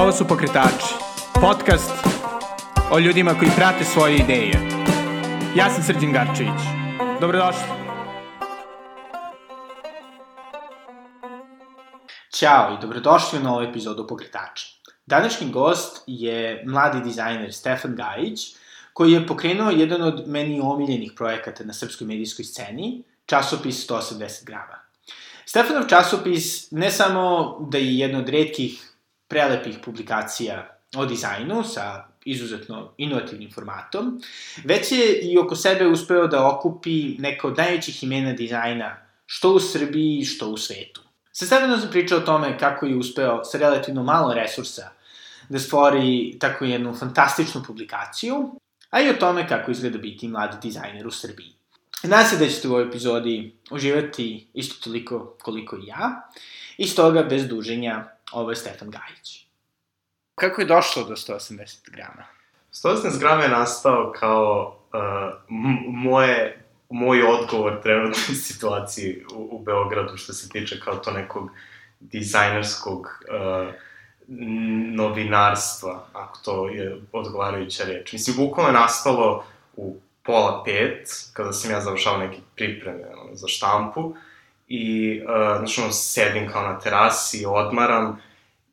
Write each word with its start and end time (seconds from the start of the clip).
Ovo 0.00 0.12
su 0.12 0.24
Pokretači, 0.28 0.94
podcast 1.40 1.90
o 2.92 2.98
ljudima 2.98 3.34
koji 3.38 3.50
prate 3.56 3.84
svoje 3.84 4.16
ideje. 4.16 4.52
Ja 5.56 5.70
sam 5.70 5.82
Srđan 5.82 6.12
Garčević. 6.12 6.60
Dobrodošli. 7.20 7.62
Ćao 12.32 12.74
i 12.74 12.80
dobrodošli 12.80 13.38
u 13.38 13.42
novu 13.42 13.62
epizodu 13.62 14.06
Pokretača. 14.06 14.66
Današnji 15.06 15.50
gost 15.50 16.02
je 16.06 16.64
mladi 16.66 17.00
dizajner 17.00 17.54
Stefan 17.54 17.96
Gajić, 17.96 18.56
koji 18.92 19.12
je 19.12 19.26
pokrenuo 19.26 19.70
jedan 19.70 20.02
od 20.02 20.22
meni 20.26 20.60
omiljenih 20.60 21.12
projekata 21.16 21.64
na 21.64 21.72
srpskoj 21.72 22.06
medijskoj 22.06 22.44
sceni, 22.44 23.02
časopis 23.26 23.88
180 23.88 24.44
grama. 24.44 24.78
Stefanov 25.46 25.88
časopis 25.88 26.70
ne 26.70 26.90
samo 26.90 27.56
da 27.70 27.78
je 27.78 27.98
jedna 27.98 28.18
od 28.18 28.28
redkih 28.28 28.89
prelepih 29.30 29.78
publikacija 29.84 30.76
o 30.96 31.06
dizajnu 31.06 31.64
sa 31.64 32.04
izuzetno 32.24 32.92
inovativnim 32.98 33.50
formatom, 33.52 34.22
već 34.64 34.92
je 34.92 35.20
i 35.22 35.38
oko 35.38 35.56
sebe 35.56 35.86
uspeo 35.86 36.26
da 36.26 36.48
okupi 36.48 37.16
neka 37.18 37.48
od 37.48 37.58
najvećih 37.58 38.02
imena 38.02 38.32
dizajna, 38.32 38.96
što 39.26 39.52
u 39.52 39.60
Srbiji, 39.60 40.24
što 40.24 40.48
u 40.48 40.56
svetu. 40.56 41.00
Sa 41.32 41.46
Stefanom 41.46 41.80
sam 41.80 41.90
pričao 41.90 42.18
o 42.18 42.26
tome 42.26 42.58
kako 42.58 42.86
je 42.86 42.96
uspeo 42.96 43.44
sa 43.44 43.58
relativno 43.58 44.02
malo 44.02 44.34
resursa 44.34 44.90
da 45.48 45.58
stvori 45.58 46.36
tako 46.40 46.64
jednu 46.64 46.94
fantastičnu 46.94 47.62
publikaciju, 47.66 48.60
a 48.90 49.00
i 49.00 49.10
o 49.10 49.14
tome 49.14 49.48
kako 49.48 49.70
izgleda 49.70 49.98
biti 49.98 50.28
mladi 50.28 50.56
dizajner 50.62 51.06
u 51.06 51.10
Srbiji. 51.10 51.52
Nadam 52.02 52.26
se 52.26 52.36
da 52.36 52.48
ćete 52.48 52.68
u 52.68 52.72
ovoj 52.72 52.88
epizodi 52.88 53.56
uživati 53.70 54.46
isto 54.54 54.84
toliko 54.84 55.36
koliko 55.42 55.76
i 55.76 55.86
ja, 55.86 56.30
i 56.78 56.86
stoga 56.86 57.22
bez 57.22 57.48
duženja 57.48 58.04
ovo 58.32 58.50
je 58.50 58.56
Stefan 58.56 58.90
Gajić. 58.90 59.46
Kako 60.34 60.60
je 60.60 60.66
došlo 60.66 61.04
do 61.04 61.16
180 61.16 61.90
grama? 61.90 62.24
180 62.72 63.18
grama 63.18 63.42
je 63.42 63.48
nastao 63.48 64.12
kao 64.20 64.76
uh, 64.92 65.00
moje, 65.88 66.64
moj 66.90 67.22
odgovor 67.22 67.82
trenutnoj 67.82 68.36
situaciji 68.48 69.24
u, 69.34 69.48
u 69.52 69.58
Beogradu 69.58 70.16
što 70.16 70.32
se 70.32 70.48
tiče 70.48 70.80
kao 70.80 70.96
to 70.96 71.10
nekog 71.10 71.50
dizajnerskog 72.00 73.00
uh, 73.00 73.74
novinarstva, 74.94 76.06
ako 76.12 76.38
to 76.44 76.68
je 76.68 77.00
odgovarajuća 77.12 77.84
reč. 77.84 78.12
Mislim, 78.12 78.36
bukvalno 78.36 78.68
je 78.68 78.80
nastalo 78.80 79.44
u 79.76 79.96
pola 80.22 80.62
pet, 80.64 81.08
kada 81.32 81.52
sam 81.52 81.70
ja 81.70 81.80
završao 81.80 82.18
neke 82.18 82.38
pripreme 82.56 83.04
ono, 83.22 83.34
za 83.34 83.48
štampu, 83.48 84.14
i, 84.70 85.20
uh, 85.22 85.58
znači, 85.58 85.80
ono, 85.80 85.92
sedim 85.92 86.48
kao 86.52 86.62
na 86.62 86.78
terasi, 86.78 87.44
odmaram, 87.46 88.20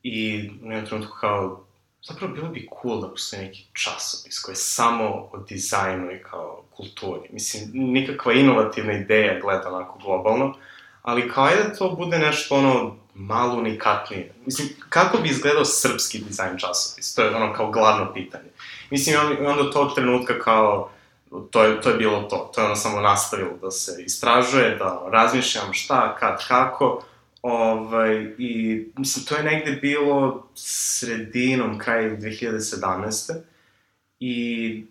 i 0.04 0.50
u 0.64 0.72
jednom 0.72 0.86
trenutku 0.86 1.18
kao, 1.22 1.64
zapravo 2.04 2.34
bilo 2.34 2.48
bi 2.48 2.70
cool 2.82 3.02
da 3.02 3.10
postoji 3.10 3.42
neki 3.42 3.66
časopis 3.74 4.40
koji 4.40 4.54
je 4.54 4.58
samo 4.58 5.30
o 5.32 5.38
dizajnu 5.50 6.12
i 6.12 6.24
kao 6.24 6.64
kulturi. 6.76 7.30
Mislim, 7.34 7.64
nikakva 7.74 8.34
inovativna 8.34 8.94
ideja 8.94 9.40
gleda 9.40 9.76
onako 9.76 10.00
globalno, 10.00 10.56
ali 11.02 11.30
kao 11.30 11.50
da 11.50 11.76
to 11.76 11.90
bude 11.90 12.20
nešto 12.20 12.56
ono 12.56 12.96
malo 13.14 13.56
unikatnije. 13.60 14.34
Mislim, 14.46 14.68
kako 14.90 15.18
bi 15.18 15.30
izgledao 15.30 15.66
srpski 15.66 16.20
dizajn 16.20 16.58
časopis? 16.58 17.16
To 17.16 17.22
je 17.22 17.36
ono 17.36 17.54
kao 17.54 17.72
glavno 17.72 18.14
pitanje. 18.14 18.50
Mislim, 18.90 19.16
on, 19.20 19.46
onda 19.48 19.72
tog 19.72 19.96
trenutka 19.96 20.40
kao, 20.40 20.92
to 21.52 21.64
je, 21.64 21.82
to 21.82 21.90
je 21.90 21.98
bilo 21.98 22.22
to. 22.22 22.52
To 22.56 22.62
je 22.62 22.66
ono 22.66 22.76
samo 22.76 23.02
nastavilo 23.02 23.58
da 23.62 23.72
se 23.72 24.04
istražuje, 24.06 24.76
da 24.76 25.10
razmišljam 25.12 25.74
šta, 25.74 26.16
kad, 26.16 26.48
kako, 26.48 27.04
Ovaj, 27.42 28.34
I, 28.38 28.84
mislim, 28.98 29.26
to 29.26 29.36
je 29.36 29.44
negde 29.44 29.72
bilo 29.72 30.48
sredinom, 30.56 31.80
kraj 31.80 32.04
2017. 32.04 33.34
I 34.20 34.86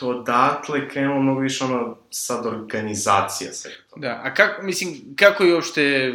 odatle 0.00 0.88
krenulo 0.88 1.20
mnogo 1.20 1.40
više 1.40 1.64
ono 1.64 1.96
sad 2.10 2.46
organizacija 2.46 3.52
svega 3.52 3.76
toga. 3.90 4.08
Da, 4.08 4.20
a 4.24 4.34
kako, 4.34 4.62
mislim, 4.62 5.14
kako 5.16 5.44
je 5.44 5.54
uopšte 5.54 6.14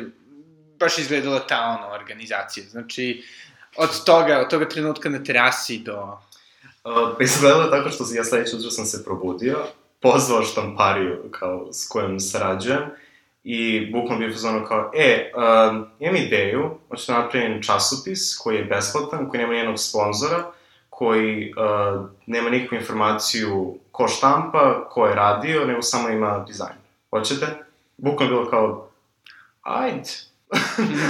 baš 0.80 0.98
izgledala 0.98 1.40
ta 1.40 1.78
ono 1.80 1.94
organizacija? 1.94 2.66
Znači, 2.70 3.24
od 3.76 4.04
toga, 4.04 4.40
od 4.40 4.50
toga 4.50 4.70
trenutka 4.70 5.10
na 5.10 5.24
terasi 5.24 5.78
do... 5.80 6.20
Uh, 6.90 7.18
pa 7.18 7.24
izgledalo 7.24 7.64
tako 7.64 7.90
što 7.90 8.04
ja 8.14 8.24
sledeće 8.24 8.56
utro 8.56 8.72
sam 8.72 8.86
se 8.86 9.04
probudio, 9.04 9.58
pozvao 10.00 10.44
štampariju 10.44 11.24
kao 11.32 11.74
s 11.74 11.88
kojom 11.88 12.20
sarađujem 12.20 12.82
i 13.44 13.92
bukvalno 13.92 14.20
bio 14.20 14.34
fazonu 14.34 14.66
kao, 14.68 14.92
e, 14.96 15.32
uh, 15.36 15.86
imam 16.00 16.16
ideju, 16.16 16.78
hoću 16.90 17.12
da 17.12 17.20
napravim 17.20 17.62
časopis 17.62 18.38
koji 18.38 18.56
je 18.56 18.64
besplatan, 18.64 19.30
koji 19.30 19.42
nema 19.42 19.54
nijednog 19.54 19.80
sponzora, 19.80 20.52
koji 20.90 21.54
uh, 21.54 22.10
nema 22.26 22.50
nikakvu 22.50 22.76
informaciju 22.76 23.78
ko 23.92 24.08
štampa, 24.08 24.90
ko 24.90 25.08
je 25.08 25.16
radio, 25.16 25.66
nego 25.66 25.82
samo 25.82 26.10
ima 26.10 26.46
dizajn. 26.48 26.78
Hoćete? 27.10 27.46
Bukvalno 27.98 28.36
bilo 28.36 28.50
kao, 28.50 28.90
ajde, 29.62 30.10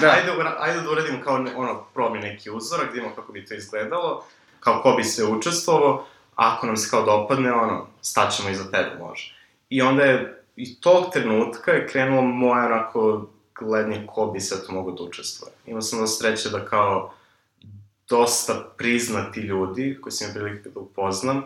da. 0.01 0.07
ajde, 0.15 0.31
ajde 0.59 0.81
da 0.81 0.91
uradimo 0.91 1.17
kao 1.23 1.35
ono, 1.35 1.83
probi 1.93 2.19
neki 2.19 2.49
uzorak, 2.49 2.85
da 2.85 2.91
vidimo 2.91 3.15
kako 3.15 3.31
bi 3.31 3.45
to 3.45 3.53
izgledalo, 3.53 4.23
kao 4.59 4.81
ko 4.81 4.91
bi 4.97 5.03
se 5.03 5.25
učestvovao, 5.25 6.05
ako 6.35 6.67
nam 6.67 6.77
se 6.77 6.89
kao 6.89 7.05
dopadne, 7.05 7.53
ono, 7.53 7.87
staćemo 8.01 8.49
iza 8.49 8.71
tebe, 8.71 8.91
može. 8.99 9.35
I 9.69 9.81
onda 9.81 10.03
je 10.03 10.43
i 10.55 10.81
tog 10.81 11.05
trenutka 11.13 11.71
je 11.71 11.87
krenulo 11.87 12.21
moje 12.21 12.65
onako 12.65 13.27
gledanje 13.59 14.07
ko 14.07 14.25
bi 14.25 14.39
se 14.39 14.65
to 14.65 14.71
mogo 14.71 14.91
da 14.91 15.03
učestvuje. 15.03 15.51
Imao 15.65 15.81
sam 15.81 15.99
da 15.99 16.07
sreće 16.07 16.49
da 16.49 16.65
kao 16.65 17.13
dosta 18.09 18.73
priznati 18.77 19.39
ljudi 19.39 19.97
koji 20.01 20.11
sam 20.11 20.27
imao 20.27 20.43
prilike 20.43 20.69
da 20.69 20.79
upoznam, 20.79 21.43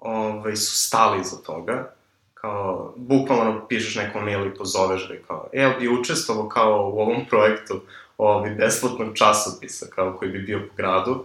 ovaj, 0.00 0.56
su 0.56 0.74
stali 0.74 1.20
iza 1.20 1.36
toga. 1.36 1.92
Kao, 2.34 2.92
bukvalno 2.96 3.66
pišeš 3.68 3.96
nekom 3.96 4.24
mail 4.24 4.46
i 4.46 4.54
pozoveš 4.54 5.08
ga 5.08 5.14
i 5.14 5.22
kao, 5.26 5.48
e, 5.52 5.76
bi 5.78 5.88
učestvovao 5.88 6.48
kao 6.48 6.90
u 6.94 7.00
ovom 7.00 7.26
projektu 7.30 7.80
ovaj, 8.18 8.50
besplatnog 8.50 9.14
časopisa, 9.14 9.86
kao 9.94 10.16
koji 10.18 10.30
bi 10.30 10.38
bio 10.38 10.58
po 10.58 10.74
gradu. 10.76 11.24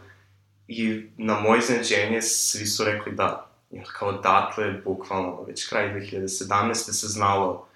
I 0.74 1.09
na 1.18 1.40
moje 1.40 1.59
iznenađenje 1.59 2.22
svi 2.22 2.66
su 2.66 2.84
rekli 2.84 3.16
da, 3.16 3.52
Jer 3.72 3.88
kao 4.00 4.12
datle, 4.12 4.82
bukvalno, 4.86 5.44
već 5.48 5.70
kraj 5.70 5.90
2017. 5.90 6.74
se 6.74 7.08
znalo 7.08 7.68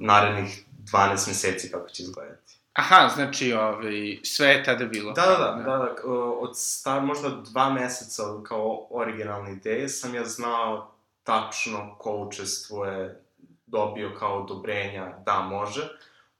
narednih 0.00 0.64
12 0.92 1.28
meseci 1.28 1.70
kako 1.70 1.88
će 1.88 2.02
izgledati. 2.02 2.56
Aha, 2.72 3.08
znači, 3.14 3.52
ovaj, 3.52 4.18
sve 4.22 4.46
je 4.46 4.64
tada 4.64 4.84
bilo. 4.84 5.12
Da, 5.12 5.22
da, 5.22 5.36
da, 5.36 5.62
da, 5.62 5.78
da, 5.78 5.94
od 6.40 6.58
star, 6.58 7.02
možda 7.02 7.28
dva 7.28 7.70
meseca 7.70 8.22
kao 8.48 8.86
originalne 8.90 9.52
ideje 9.52 9.88
sam 9.88 10.14
ja 10.14 10.24
znao 10.24 10.94
tačno 11.24 11.96
ko 11.98 12.16
učestvuje, 12.16 13.22
dobio 13.66 14.14
kao 14.18 14.42
odobrenja, 14.42 15.14
da, 15.26 15.40
može. 15.40 15.88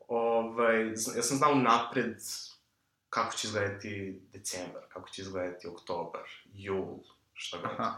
Ovaj, 0.08 0.88
ja 1.16 1.22
sam 1.22 1.36
znao 1.36 1.54
napred 1.54 2.16
kako 3.10 3.36
će 3.36 3.48
izgledati 3.48 4.20
decembar, 4.32 4.82
kako 4.88 5.08
će 5.08 5.22
izgledati 5.22 5.68
oktobar, 5.68 6.22
jul, 6.54 6.96
šta 7.34 7.56
god. 7.56 7.70
Aha. 7.78 7.94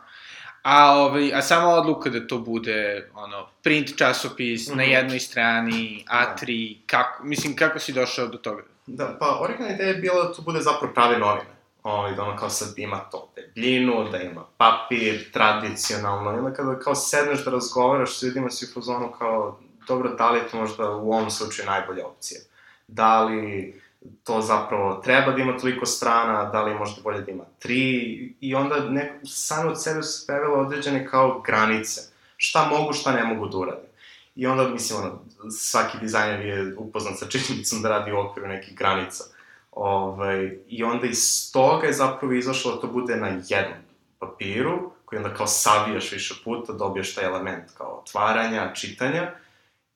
A, 0.63 0.97
ovaj, 0.97 1.35
a 1.35 1.43
sama 1.43 1.69
odluka 1.69 2.11
da 2.11 2.27
to 2.27 2.39
bude, 2.39 3.11
ono, 3.15 3.49
print 3.63 3.97
časopis 3.97 4.69
mm 4.69 4.73
-hmm. 4.73 4.77
na 4.77 4.83
mhm. 4.83 4.93
jednoj 4.93 5.21
strani, 5.21 6.05
A3, 6.09 6.77
da. 6.77 6.87
kako, 6.87 7.25
mislim, 7.25 7.57
kako 7.57 7.79
si 7.79 7.93
došao 7.93 8.27
do 8.27 8.39
toga? 8.39 8.63
Da, 8.87 9.17
pa, 9.21 9.39
originalna 9.41 9.75
ideja 9.75 9.89
je 9.89 9.95
bila 9.95 10.25
da 10.25 10.33
to 10.33 10.43
bude 10.43 10.61
zapravo 10.61 10.95
prave 10.95 11.19
novine. 11.19 11.53
Ovaj, 11.83 12.15
da 12.15 12.23
ono 12.23 12.37
kao 12.37 12.51
sad 12.51 12.79
ima 12.79 12.99
to 12.99 13.33
debljinu, 13.37 14.09
da 14.11 14.19
ima 14.19 14.45
papir, 14.57 15.33
tradicionalno, 15.33 16.33
i 16.33 16.39
onda 16.39 16.53
kada 16.53 16.79
kao 16.79 16.95
sedneš 16.95 17.45
da 17.45 17.51
razgovaraš 17.51 18.19
s 18.19 18.23
ljudima 18.23 18.51
si 18.51 18.65
u 18.65 18.75
fazonu 18.75 19.13
kao, 19.19 19.59
dobro, 19.89 20.15
da 20.15 20.31
li 20.31 20.39
je 20.39 20.49
to 20.49 20.57
možda 20.57 20.91
u 20.91 21.13
ovom 21.13 21.31
slučaju 21.31 21.67
najbolja 21.67 22.07
opcija? 22.07 22.41
Da 22.89 23.25
li 23.25 23.82
to 24.25 24.41
zapravo 24.41 24.95
treba 24.95 25.33
da 25.33 25.43
ima 25.43 25.59
toliko 25.59 25.87
strana, 25.87 26.45
da 26.45 26.63
li 26.63 26.75
možda 26.75 27.03
bolje 27.03 27.21
da 27.21 27.31
ima 27.31 27.45
tri, 27.59 28.35
i 28.41 28.55
onda 28.55 28.81
neko, 28.81 29.15
samo 29.27 29.71
od 29.71 29.83
sebe 29.83 30.03
su 30.03 30.27
pevele 30.27 30.55
određene 30.55 31.07
kao 31.07 31.41
granice. 31.41 32.01
Šta 32.37 32.69
mogu, 32.69 32.93
šta 32.93 33.13
ne 33.13 33.25
mogu 33.25 33.49
da 33.49 33.59
urade. 33.59 33.89
I 34.35 34.47
onda, 34.47 34.69
mislim, 34.69 35.01
ono, 35.01 35.21
svaki 35.51 35.99
dizajner 36.01 36.47
je 36.47 36.75
upoznat 36.79 37.19
sa 37.19 37.27
činjenicom 37.27 37.83
da 37.83 37.89
radi 37.89 38.13
u 38.13 38.19
okviru 38.19 38.49
nekih 38.49 38.77
granica. 38.77 39.25
Ovaj, 39.71 40.59
I 40.69 40.85
onda 40.85 41.07
iz 41.07 41.53
toga 41.53 41.87
je 41.87 41.93
zapravo 41.93 42.33
izašlo 42.33 42.75
da 42.75 42.81
to 42.81 42.87
bude 42.87 43.17
na 43.17 43.29
jednom 43.29 43.79
papiru, 44.19 44.91
koji 45.05 45.17
onda 45.17 45.35
kao 45.35 45.47
savijaš 45.47 46.13
više 46.13 46.35
puta, 46.45 46.73
dobiješ 46.73 47.15
taj 47.15 47.25
element 47.25 47.71
kao 47.79 48.03
otvaranja, 48.07 48.73
čitanja, 48.75 49.31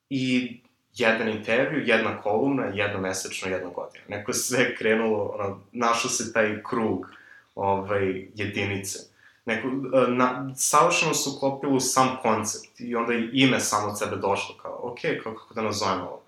i 0.09 0.59
jedan 0.97 1.29
intervju, 1.29 1.83
jedna 1.85 2.21
kolumna, 2.21 2.65
jedno 2.73 2.99
mesečno, 2.99 3.51
jedna 3.51 3.69
godina. 3.69 4.03
Neko 4.07 4.31
je 4.31 4.35
sve 4.35 4.75
krenulo, 4.75 5.23
ono, 5.23 5.61
našao 5.71 6.09
se 6.09 6.33
taj 6.33 6.63
krug 6.63 7.07
ovaj, 7.55 8.27
jedinice. 8.35 8.99
Neko, 9.45 9.67
e, 9.67 10.11
na, 10.11 10.49
savršeno 10.55 11.13
su 11.13 11.33
uklopili 11.35 11.81
sam 11.81 12.17
koncept 12.21 12.79
i 12.79 12.95
onda 12.95 13.13
i 13.13 13.29
ime 13.33 13.59
samo 13.59 13.87
od 13.87 13.99
sebe 13.99 14.15
došlo, 14.15 14.55
kao, 14.61 14.79
ok, 14.83 14.99
kako, 15.23 15.35
kako 15.39 15.53
da 15.53 15.61
nazovemo 15.61 16.03
ovo? 16.03 16.21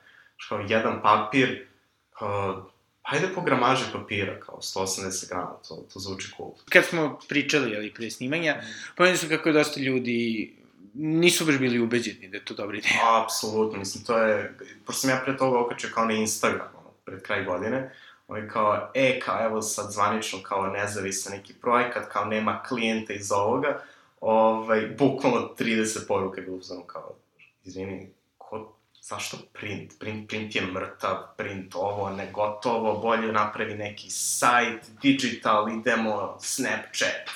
Kao, 0.49 0.65
jedan 0.67 1.01
papir, 1.01 1.65
kao, 2.13 2.69
hajde 3.03 3.27
po 3.35 3.41
gramaži 3.41 3.83
papira, 3.93 4.39
kao 4.39 4.57
180 4.61 5.29
grama, 5.29 5.55
to, 5.67 5.75
to 5.93 5.99
zvuči 5.99 6.31
cool. 6.37 6.51
Kad 6.69 6.85
smo 6.85 7.19
pričali, 7.29 7.75
ali 7.75 7.93
pre 7.93 8.09
snimanja, 8.09 8.61
pomenuli 8.95 9.17
su 9.17 9.29
kako 9.29 9.49
je 9.49 9.53
dosta 9.53 9.79
ljudi 9.79 10.53
nisu 10.93 11.45
baš 11.45 11.57
bili 11.57 11.79
ubeđeni 11.79 12.27
da 12.27 12.37
je 12.37 12.45
to 12.45 12.53
dobra 12.53 12.77
ideja. 12.77 13.23
Apsolutno, 13.23 13.79
mislim, 13.79 14.03
to 14.03 14.17
je, 14.17 14.57
pošto 14.85 15.01
sam 15.01 15.09
ja 15.09 15.21
pre 15.25 15.37
toga 15.37 15.59
okačio 15.59 15.89
kao 15.93 16.05
na 16.05 16.13
Instagram, 16.13 16.67
ono, 16.79 16.89
pred 17.05 17.21
kraj 17.21 17.45
godine, 17.45 17.91
oni 18.27 18.49
kao, 18.49 18.91
e, 18.93 19.19
kao, 19.19 19.45
evo 19.45 19.61
sad 19.61 19.91
zvanično, 19.91 20.39
kao 20.43 20.67
nezavisan 20.67 21.37
neki 21.37 21.53
projekat, 21.53 22.11
kao 22.11 22.25
nema 22.25 22.63
klijenta 22.67 23.13
iz 23.13 23.31
ovoga, 23.31 23.83
ovaj, 24.21 24.87
bukvalno 24.97 25.55
30 25.59 26.07
poruka 26.07 26.41
je 26.41 26.45
bilo 26.45 26.57
uzmano 26.57 26.83
kao, 26.83 27.15
izvini, 27.63 28.09
ko, 28.37 28.73
zašto 29.01 29.37
print? 29.53 29.99
Print, 29.99 30.29
print 30.29 30.55
je 30.55 30.61
mrtav, 30.61 31.17
print 31.37 31.75
ovo, 31.75 32.09
ne 32.09 32.31
gotovo, 32.31 32.99
bolje 32.99 33.31
napravi 33.31 33.75
neki 33.75 34.09
sajt, 34.09 34.81
digital, 35.01 35.69
idemo, 35.69 36.37
Snapchat. 36.41 37.29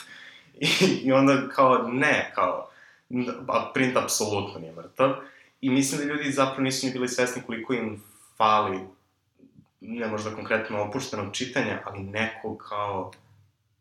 I, 0.59 0.67
i 1.03 1.11
onda 1.11 1.49
kao, 1.55 1.87
ne, 1.87 2.31
kao, 2.35 2.69
a 3.47 3.71
print 3.73 3.97
apsolutno 3.97 4.59
nije 4.59 4.73
mrtav. 4.73 5.13
I 5.61 5.69
mislim 5.69 6.01
da 6.01 6.13
ljudi 6.13 6.31
zapravo 6.31 6.61
nisu 6.61 6.85
ni 6.85 6.93
bili 6.93 7.07
svesni 7.07 7.41
koliko 7.45 7.73
im 7.73 8.03
fali, 8.37 8.79
ne 9.81 10.07
možda 10.07 10.35
konkretno 10.35 10.83
opuštenog 10.83 11.33
čitanja, 11.33 11.81
ali 11.85 11.99
neko 11.99 12.57
kao 12.57 13.11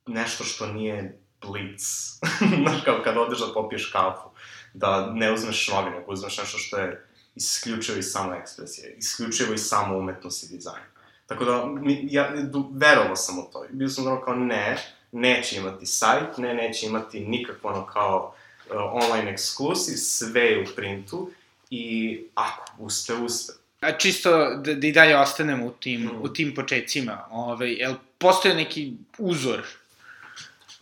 nešto 0.06 0.44
što 0.44 0.66
nije 0.66 1.18
blic. 1.40 1.82
Znaš, 2.62 2.84
kao 2.84 3.00
kad 3.04 3.16
odeš 3.16 3.38
da 3.38 3.54
popiješ 3.54 3.90
kafu, 3.92 4.28
da 4.74 5.10
ne 5.12 5.32
uzmeš 5.32 5.68
novine, 5.68 5.96
nego 5.96 6.12
uzmeš 6.12 6.38
nešto 6.38 6.58
što 6.58 6.78
je 6.78 7.06
isključivo 7.34 7.98
iz 7.98 8.06
samo 8.12 8.34
ekspresije, 8.34 8.94
isključivo 8.98 9.54
iz 9.54 9.62
samo 9.62 9.98
umetnosti 9.98 10.46
i 10.46 10.56
dizajna. 10.56 10.86
Tako 11.26 11.44
da, 11.44 11.66
mi, 11.66 12.06
ja 12.10 12.32
verovao 12.72 13.16
sam 13.16 13.38
u 13.38 13.42
to. 13.52 13.64
Bio 13.70 13.88
sam 13.88 14.06
ono 14.06 14.20
kao, 14.20 14.34
ne, 14.34 14.78
neće 15.12 15.56
imati 15.56 15.86
sajt, 15.86 16.38
ne, 16.38 16.54
neće 16.54 16.86
imati 16.86 17.20
nikakvo 17.20 17.70
ono 17.70 17.86
kao 17.86 18.34
online 18.78 19.30
ekskluziv, 19.30 19.96
sve 19.96 20.40
je 20.40 20.62
u 20.62 20.74
printu 20.76 21.30
i 21.70 22.18
ako 22.34 22.64
uspe, 22.78 23.14
uspe. 23.14 23.52
A 23.80 23.92
čisto 23.92 24.30
da, 24.54 24.74
da 24.74 24.86
i 24.86 24.92
dalje 24.92 25.18
ostanemo 25.18 25.66
u 25.66 25.70
tim, 25.70 26.00
mm. 26.02 26.22
u 26.22 26.28
tim 26.28 26.54
početcima, 26.54 27.26
ovaj, 27.30 27.72
jel 27.72 27.94
postoje 28.18 28.54
neki 28.54 28.92
uzor? 29.18 29.62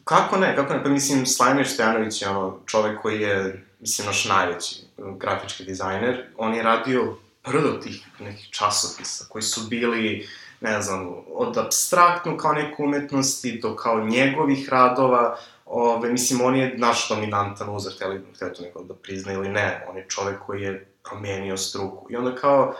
Kako 0.05 0.37
ne, 0.37 0.57
kako 0.57 0.75
ne, 0.75 0.83
pa 0.83 0.89
mislim, 0.89 1.27
Slajmir 1.27 1.69
Stojanović 1.69 2.23
je 2.23 2.29
ono 2.29 2.59
čovek 2.67 3.01
koji 3.03 3.21
je, 3.21 3.65
mislim, 3.81 4.07
naš 4.07 4.25
najveći 4.25 4.77
grafički 5.19 5.65
dizajner, 5.65 6.25
on 6.37 6.55
je 6.55 6.63
radio 6.63 7.17
prvo 7.43 7.73
tih 7.73 8.07
nekih 8.21 8.49
časopisa 8.51 9.25
koji 9.29 9.43
su 9.43 9.61
bili, 9.69 10.29
ne 10.61 10.83
znam, 10.83 11.09
od 11.35 11.59
abstraktno 11.59 12.37
kao 12.37 12.53
neku 12.53 12.85
umetnosti 12.85 13.59
do 13.63 13.77
kao 13.77 14.05
njegovih 14.05 14.69
radova, 14.69 15.39
Ove, 15.73 16.13
mislim, 16.13 16.41
on 16.41 16.57
je 16.57 16.75
naš 16.79 17.09
dominantan 17.09 17.69
uzor, 17.77 17.93
hteli, 17.93 18.21
hteli 18.35 18.55
to 18.55 18.63
neko 18.63 18.83
da 18.83 18.95
prizna 18.95 19.33
ili 19.33 19.49
ne, 19.49 19.87
on 19.91 19.97
je 19.97 20.07
čovek 20.09 20.39
koji 20.47 20.63
je 20.63 20.93
promenio 21.09 21.57
struku. 21.57 22.07
I 22.11 22.17
onda 22.17 22.35
kao, 22.35 22.75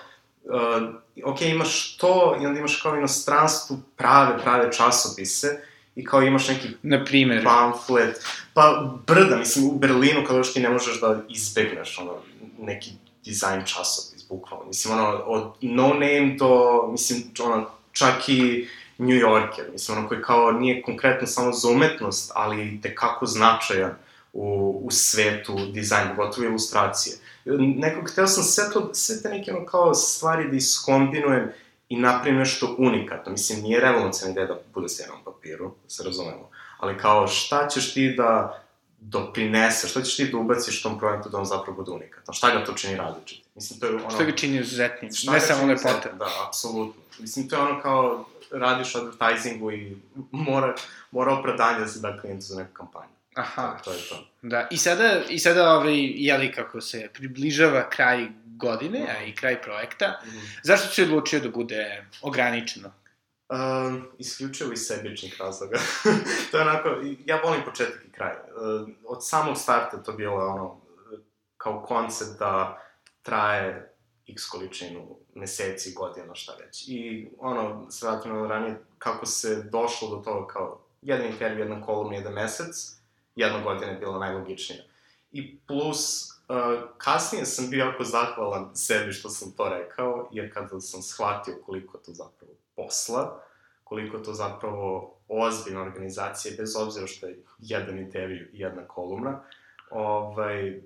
uh, 0.45 1.33
ok, 1.33 1.41
imaš 1.43 1.97
to, 1.97 2.37
i 2.43 2.47
onda 2.47 2.59
imaš 2.59 2.81
kao 2.83 2.97
inostranstvu 2.97 3.77
prave, 3.97 4.39
prave 4.39 4.73
časopise, 4.73 5.61
i 5.97 6.05
kao 6.05 6.23
imaš 6.23 6.49
neki 6.49 6.69
Na 6.83 7.05
primer. 7.05 7.45
pamflet, 7.45 8.25
pa 8.55 8.95
brda, 9.07 9.37
mislim, 9.37 9.67
u 9.67 9.73
Berlinu 9.73 10.25
kada 10.27 10.39
još 10.39 10.53
ti 10.53 10.61
ne 10.61 10.69
možeš 10.69 11.01
da 11.01 11.23
izbegneš 11.29 11.99
ono, 11.99 12.15
neki 12.59 12.91
dizajn 13.25 13.65
časopis, 13.65 14.29
bukvalno. 14.29 14.67
Mislim, 14.67 14.99
ono, 14.99 15.09
od 15.27 15.53
no 15.61 15.89
name 15.89 16.37
do, 16.39 16.87
mislim, 16.91 17.23
ono, 17.45 17.71
čak 17.93 18.29
i 18.29 18.69
New 19.01 19.17
Yorker, 19.17 19.73
mislim, 19.73 19.99
ono 19.99 20.09
koji 20.09 20.23
kao 20.23 20.53
nije 20.53 20.83
konkretno 20.83 21.27
samo 21.27 21.53
za 21.53 21.69
umetnost, 21.69 22.33
ali 22.35 22.81
te 22.83 22.95
kako 22.95 23.27
značajan 23.27 23.95
u, 24.33 24.81
u 24.85 24.91
svetu 24.91 25.57
dizajna, 25.73 26.15
gotovo 26.15 26.47
ilustracije. 26.47 27.17
Nekog, 27.77 28.11
hteo 28.11 28.27
sam 28.27 28.45
sve 28.45 28.65
to, 28.73 28.91
sve 28.95 29.23
te 29.23 29.29
neke 29.29 29.53
ono 29.53 29.67
kao 29.67 29.95
stvari 29.95 30.51
da 30.51 30.57
iskombinujem 30.57 31.51
i 31.89 31.97
napravim 31.97 32.39
nešto 32.39 32.75
unikatno. 32.79 33.33
Mislim, 33.33 33.63
nije 33.63 33.81
revolucionalna 33.81 34.33
ideja 34.33 34.47
da 34.47 34.61
bude 34.75 34.89
sve 34.89 35.07
na 35.07 35.13
papiru, 35.25 35.73
da 35.85 35.91
se 35.91 36.05
razumemo. 36.05 36.51
Ali 36.79 36.99
kao, 36.99 37.29
šta 37.29 37.69
ćeš 37.69 37.95
ti 37.95 38.15
da 38.17 38.63
doprinese, 39.01 39.89
šta 39.89 40.03
ćeš 40.03 40.17
ti 40.17 40.29
da 40.29 40.37
ubaciš 40.37 40.83
tom 40.83 40.99
projektu 40.99 41.29
da 41.29 41.39
on 41.39 41.45
zapravo 41.45 41.77
bude 41.77 41.91
unikatan? 41.91 42.35
Šta 42.35 42.51
ga 42.51 42.65
to 42.65 42.73
čini 42.73 42.97
različiti? 42.97 43.43
Mislim, 43.55 43.81
to 43.81 43.87
je 43.87 43.95
ono... 43.95 44.11
Šta 44.11 44.25
ga 44.25 44.33
čini 44.33 44.59
izuzetnim, 44.59 45.11
ne 45.33 45.41
samo 45.41 45.67
lepota. 45.67 46.13
Da, 46.13 46.27
apsolutno. 46.49 47.03
Mislim, 47.19 47.49
to 47.49 47.57
je 47.57 47.63
ono 47.63 47.81
kao, 47.81 48.25
radiš 48.53 48.95
advertisingu 48.95 49.73
i 49.73 49.97
mora, 50.31 50.75
mora 51.11 51.33
opravdanje 51.33 51.81
da 51.81 51.87
se 51.87 52.01
da 52.01 52.19
klijentu 52.21 52.45
za 52.45 52.59
neku 52.63 52.75
kampanju. 52.75 53.13
Aha. 53.35 53.77
To, 53.77 53.85
to 53.85 53.93
je 53.93 54.03
to. 54.09 54.27
Da, 54.43 54.69
i 54.71 54.77
sada, 54.77 55.21
i 55.29 55.39
sada 55.39 55.71
ovaj, 55.71 55.95
jeli 56.15 56.53
kako 56.53 56.81
se 56.81 57.09
približava 57.15 57.91
kraj 57.91 58.27
godine, 58.57 59.07
a 59.19 59.25
i 59.25 59.35
kraj 59.35 59.63
projekta, 59.63 60.21
mm. 60.25 60.29
zašto 60.63 60.89
si 60.89 61.03
odlučio 61.03 61.41
da 61.41 61.49
bude 61.49 62.07
ograničeno? 62.23 62.93
Um, 63.49 64.09
isključivo 64.19 64.73
iz 64.73 64.81
sebičnih 64.81 65.37
razloga. 65.41 65.79
to 66.51 66.59
je 66.59 66.63
onako, 66.63 66.97
ja 67.25 67.41
volim 67.45 67.63
početak 67.65 68.05
i 68.09 68.13
kraj. 68.13 68.33
Uh, 68.33 68.89
od 69.05 69.27
samog 69.27 69.59
starta 69.59 70.03
to 70.03 70.13
bilo 70.13 70.47
ono, 70.47 70.81
kao 71.57 71.83
koncept 71.83 72.39
da 72.39 72.83
traje 73.23 73.90
x 74.33 74.49
količinu 74.49 75.17
meseci, 75.35 75.95
godina, 75.95 76.35
šta 76.35 76.53
već. 76.65 76.89
I 76.89 77.29
ono, 77.39 77.91
se 77.91 78.07
vratimo 78.07 78.47
ranije, 78.47 78.81
kako 78.99 79.27
se 79.27 79.63
došlo 79.63 80.09
do 80.09 80.17
toga 80.17 80.47
kao 80.47 80.81
jedan 81.03 81.27
intervju, 81.27 81.59
jedan 81.59 81.83
kolumn, 81.83 82.15
jedan 82.15 82.33
mesec, 82.33 82.97
jedna 83.37 83.63
godina 83.63 83.93
je 83.93 83.99
bila 83.99 84.19
najlogičnija. 84.19 84.83
I 85.33 85.59
plus, 85.59 86.31
uh, 86.31 86.81
kasnije 86.99 87.47
sam 87.47 87.71
bio 87.71 87.85
jako 87.85 88.05
zahvalan 88.05 88.71
sebi 88.77 89.13
što 89.13 89.29
sam 89.29 89.53
to 89.53 89.69
rekao, 89.69 90.29
jer 90.33 90.55
kada 90.55 90.81
sam 90.81 91.03
shvatio 91.03 91.55
koliko 91.67 91.99
to 91.99 92.13
zapravo 92.13 92.53
posla, 92.77 93.43
koliko 93.85 94.19
to 94.19 94.33
zapravo 94.33 95.15
ozbiljna 95.29 95.83
organizacija, 95.83 96.55
bez 96.59 96.77
obzira 96.77 97.07
što 97.07 97.27
je 97.27 97.43
jedan 97.59 97.99
intervju 97.99 98.49
i 98.53 98.61
jedna 98.61 98.89
kolumna, 98.89 99.43
ovaj, 99.91 100.81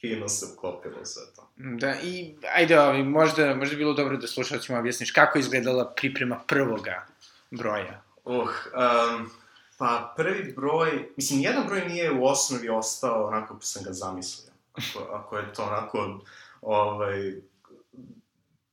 fino 0.00 0.28
se 0.28 0.46
uklopilo 0.52 1.04
sve 1.04 1.22
to. 1.36 1.48
Da, 1.56 1.94
i 2.02 2.34
ajde, 2.54 2.80
ovaj, 2.80 3.02
možda, 3.02 3.54
možda 3.54 3.76
bilo 3.76 3.92
dobro 3.92 4.16
da 4.16 4.26
slušalcima 4.26 4.78
objasniš 4.78 5.10
kako 5.10 5.38
je 5.38 5.40
izgledala 5.40 5.94
priprema 5.96 6.40
prvoga 6.46 7.06
broja. 7.50 8.02
Uh, 8.24 8.34
um, 8.34 9.30
pa 9.78 10.14
prvi 10.16 10.52
broj, 10.52 11.08
mislim, 11.16 11.40
jedan 11.40 11.66
broj 11.66 11.88
nije 11.88 12.12
u 12.12 12.26
osnovi 12.26 12.68
ostao 12.68 13.26
onako 13.26 13.46
kako 13.46 13.62
sam 13.62 13.84
ga 13.84 13.92
zamislio. 13.92 14.52
Ako, 14.72 15.04
ako 15.18 15.38
je 15.38 15.52
to 15.52 15.62
onako, 15.62 16.20
ovaj, 16.60 17.34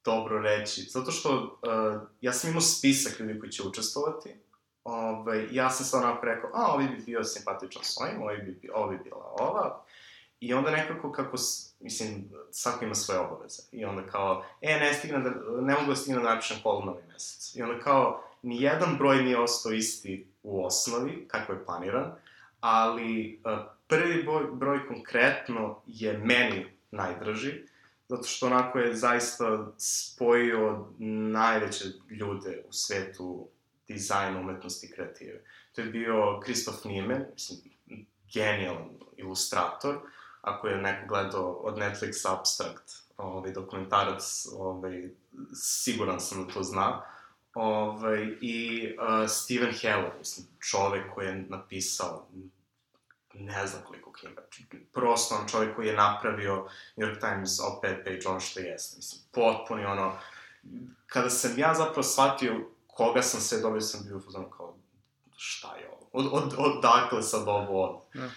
dobro 0.06 0.42
reći. 0.42 0.82
Zato 0.82 1.12
što 1.12 1.60
uh, 1.62 2.02
ja 2.22 2.34
sam 2.34 2.50
imao 2.50 2.62
spisak 2.62 3.20
ljudi 3.20 3.40
koji 3.40 3.52
će 3.52 3.64
učestvovati. 3.64 4.30
Ovaj, 4.84 5.48
ja 5.52 5.70
sam 5.70 6.04
onako 6.04 6.26
rekao, 6.26 6.50
a, 6.54 6.74
ovi 6.74 6.88
bi 6.88 7.04
bio 7.06 7.24
simpatičan 7.24 7.84
s 7.84 7.98
ovim, 8.02 8.22
ovi 8.22 8.38
bi, 8.38 8.70
ovi 8.74 8.98
bila 9.04 9.36
ova. 9.40 9.85
I 10.46 10.54
onda 10.54 10.72
nekako 10.72 11.12
kako, 11.12 11.38
mislim, 11.80 12.30
svako 12.52 12.86
ima 12.86 12.96
svoje 12.96 13.20
obaveze. 13.20 13.64
I 13.72 13.86
onda 13.86 14.06
kao, 14.08 14.46
e, 14.62 14.80
ne 14.80 14.94
stigna 14.94 15.20
da, 15.20 15.30
ne 15.62 15.74
mogu 15.74 15.88
da 15.88 15.96
stigna 15.96 16.22
da 16.22 16.30
napišem 16.30 16.58
kolumn 16.64 16.86
novi 16.86 17.04
mesec. 17.14 17.56
I 17.56 17.62
onda 17.62 17.80
kao, 17.80 18.24
ni 18.42 18.62
jedan 18.62 18.98
broj 18.98 19.24
nije 19.24 19.40
ostao 19.40 19.72
isti 19.72 20.28
u 20.44 20.66
osnovi, 20.66 21.26
kako 21.28 21.54
je 21.54 21.66
planiran, 21.66 22.12
ali 22.60 23.42
uh, 23.46 23.60
prvi 23.88 24.24
broj, 24.24 24.44
broj 24.54 24.88
konkretno 24.88 25.82
je 25.86 26.18
meni 26.18 26.66
najdraži, 26.92 27.54
zato 28.08 28.24
što 28.24 28.46
onako 28.46 28.80
je 28.80 28.96
zaista 28.96 29.72
spojio 29.78 30.88
najveće 31.32 31.86
ljude 32.10 32.64
u 32.70 32.74
svetu 32.74 33.48
dizajna, 33.88 34.40
umetnosti 34.40 34.88
i 34.88 34.92
kreative. 34.92 35.42
To 35.76 35.82
je 35.82 35.88
bio 35.88 36.40
Kristof 36.44 36.84
Niemen, 36.84 37.26
mislim, 37.34 37.60
genijalan 38.34 38.90
ilustrator, 39.18 40.00
ako 40.46 40.68
je 40.68 40.78
neko 40.78 41.08
gledao 41.08 41.52
od 41.52 41.78
Netflix 41.78 42.34
Abstract, 42.34 42.92
ovaj, 43.18 43.52
dokumentarac, 43.52 44.46
ovaj, 44.58 45.10
siguran 45.54 46.20
sam 46.20 46.48
da 46.48 46.54
to 46.54 46.64
zna. 46.64 47.02
Ovaj, 47.54 48.38
I 48.42 48.88
uh, 48.98 49.30
Steven 49.30 49.74
Heller, 49.82 50.12
mislim, 50.18 50.48
čovek 50.60 51.14
koji 51.14 51.26
je 51.28 51.46
napisao 51.50 52.28
ne 53.34 53.68
znam 53.68 53.82
koliko 53.88 54.12
knjiga. 54.12 54.42
On 55.40 55.48
čovjek 55.48 55.76
koji 55.76 55.88
je 55.88 55.96
napravio 55.96 56.68
New 56.96 57.08
York 57.08 57.20
Times 57.20 57.60
op-ed 57.60 58.04
page 58.04 58.28
ono 58.28 58.40
što 58.40 58.60
jeste. 58.60 58.98
Mislim, 58.98 59.22
potpuni 59.32 59.86
ono... 59.86 60.18
Kada 61.08 61.30
sam 61.30 61.60
ja 61.60 61.74
zapravo 61.74 62.04
shvatio 62.04 62.70
koga 62.88 63.22
sam 63.22 63.42
sve 63.42 63.60
dobio, 63.60 63.82
sam 63.82 64.06
bio 64.06 64.18
uzmano 64.18 64.50
kao, 64.50 64.78
šta 65.36 65.76
je 65.76 65.90
ovo? 65.90 66.10
Od, 66.12 66.26
od, 66.32 66.56
od 66.58 66.82
dakle 66.82 67.22
sad 67.22 67.48
ovo 67.48 67.84
od. 67.84 68.22
Ja. 68.22 68.30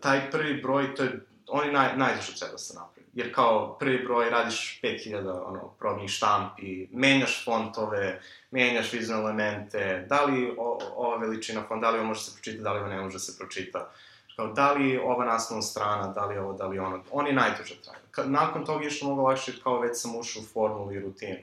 Taj 0.00 0.30
prvi 0.30 0.62
broj, 0.62 0.94
to 0.94 1.02
je, 1.02 1.20
on 1.48 1.66
je 1.66 1.72
naj, 1.72 1.96
najduže 1.96 2.32
od 2.32 2.38
svega 2.38 2.58
se 2.58 2.74
napravi. 2.74 3.06
jer 3.14 3.34
kao 3.34 3.76
prvi 3.80 3.98
broj 4.04 4.30
radiš 4.30 4.80
5000 4.82 5.42
ono, 5.46 5.68
probnih 5.78 6.10
štampi, 6.10 6.88
menjaš 6.92 7.44
fontove, 7.44 8.20
menjaš 8.50 8.92
vizualne 8.92 9.24
elemente, 9.24 10.06
da 10.08 10.24
li 10.24 10.54
o, 10.58 10.78
ova 10.96 11.16
veličina 11.16 11.62
font, 11.68 11.80
da 11.80 11.90
li 11.90 11.98
ovo 11.98 12.06
može 12.06 12.20
se 12.20 12.32
pročitati, 12.32 12.62
da 12.62 12.72
li 12.72 12.78
ovo 12.78 12.88
ne 12.88 13.00
može 13.00 13.18
se 13.18 13.38
pročita. 13.38 13.90
Kao, 14.36 14.52
da 14.52 14.72
li 14.72 14.98
ova 14.98 15.24
naslovna 15.24 15.62
strana, 15.62 16.12
da 16.12 16.26
li 16.26 16.38
ovo, 16.38 16.52
da 16.52 16.66
li 16.66 16.78
ono, 16.78 17.02
oni 17.10 17.32
najduže 17.32 17.74
traju. 17.82 18.30
Nakon 18.30 18.64
toga 18.64 18.84
je 18.84 18.90
što 18.90 19.06
mnogo 19.06 19.22
lakše, 19.22 19.52
kao 19.62 19.80
već 19.80 20.00
sam 20.00 20.16
ušao 20.16 20.42
u 20.42 20.46
formulu 20.46 20.92
i 20.92 21.00
rutinu. 21.00 21.38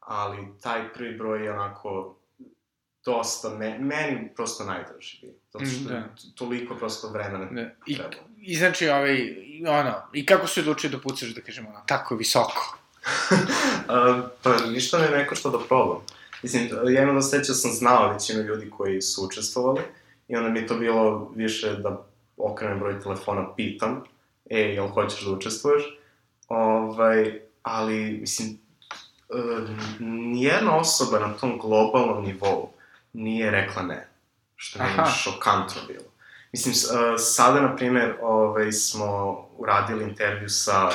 Ali 0.00 0.48
taj 0.62 0.92
prvi 0.92 1.18
broj 1.18 1.44
je 1.44 1.52
onako 1.52 2.14
dosta, 3.06 3.48
me, 3.48 3.78
meni 3.78 4.28
prosto 4.36 4.64
najdraži 4.64 5.18
bio. 5.22 5.32
Zato 5.52 5.64
što 5.64 5.80
Mm, 5.80 5.86
da. 5.88 6.02
toliko 6.34 6.74
prosto 6.74 7.08
vremena 7.08 7.44
Da. 7.50 7.70
I, 7.86 7.94
treba. 7.94 8.10
I 8.40 8.56
znači, 8.56 8.88
ovaj, 8.88 9.36
ono, 9.68 9.94
i 10.12 10.26
kako 10.26 10.46
se 10.46 10.60
odlučio 10.60 10.90
da 10.90 10.98
pucaš, 10.98 11.28
da 11.28 11.40
kažemo, 11.40 11.68
ono, 11.68 11.80
tako 11.86 12.16
visoko? 12.16 12.78
Pa 14.42 14.56
ništa 14.70 14.98
me 14.98 15.18
neko 15.18 15.34
što 15.34 15.50
da 15.50 15.58
probam. 15.68 15.98
Mislim, 16.42 16.68
ja 16.88 17.02
imam 17.02 17.14
da 17.14 17.22
seća 17.22 17.54
sam 17.54 17.72
znao 17.72 18.12
većinu 18.12 18.42
ljudi 18.42 18.70
koji 18.70 19.02
su 19.02 19.26
učestvovali 19.26 19.80
i 20.28 20.36
onda 20.36 20.48
mi 20.48 20.66
to 20.66 20.74
bilo 20.74 21.32
više 21.34 21.72
da 21.76 22.06
okrenem 22.36 22.78
broj 22.78 23.00
telefona, 23.00 23.54
pitam, 23.56 24.04
e, 24.50 24.58
jel 24.58 24.88
hoćeš 24.88 25.24
da 25.24 25.30
učestvuješ? 25.30 25.82
Ovaj, 26.48 27.40
ali, 27.62 28.18
mislim, 28.20 28.58
uh, 29.28 29.68
nijedna 30.00 30.76
osoba 30.76 31.18
na 31.18 31.32
tom 31.32 31.58
globalnom 31.58 32.24
nivou 32.24 32.75
nije 33.16 33.50
rekla 33.50 33.82
ne. 33.82 34.08
Što 34.56 34.78
je 34.78 34.84
Aha. 34.84 35.10
šokantno 35.10 35.82
bilo. 35.88 36.04
Mislim, 36.52 36.74
uh, 36.74 37.14
sada, 37.18 37.60
na 37.60 37.76
primer, 37.76 38.14
ovaj, 38.22 38.72
smo 38.72 39.36
uradili 39.56 40.04
intervju 40.04 40.48
sa 40.48 40.90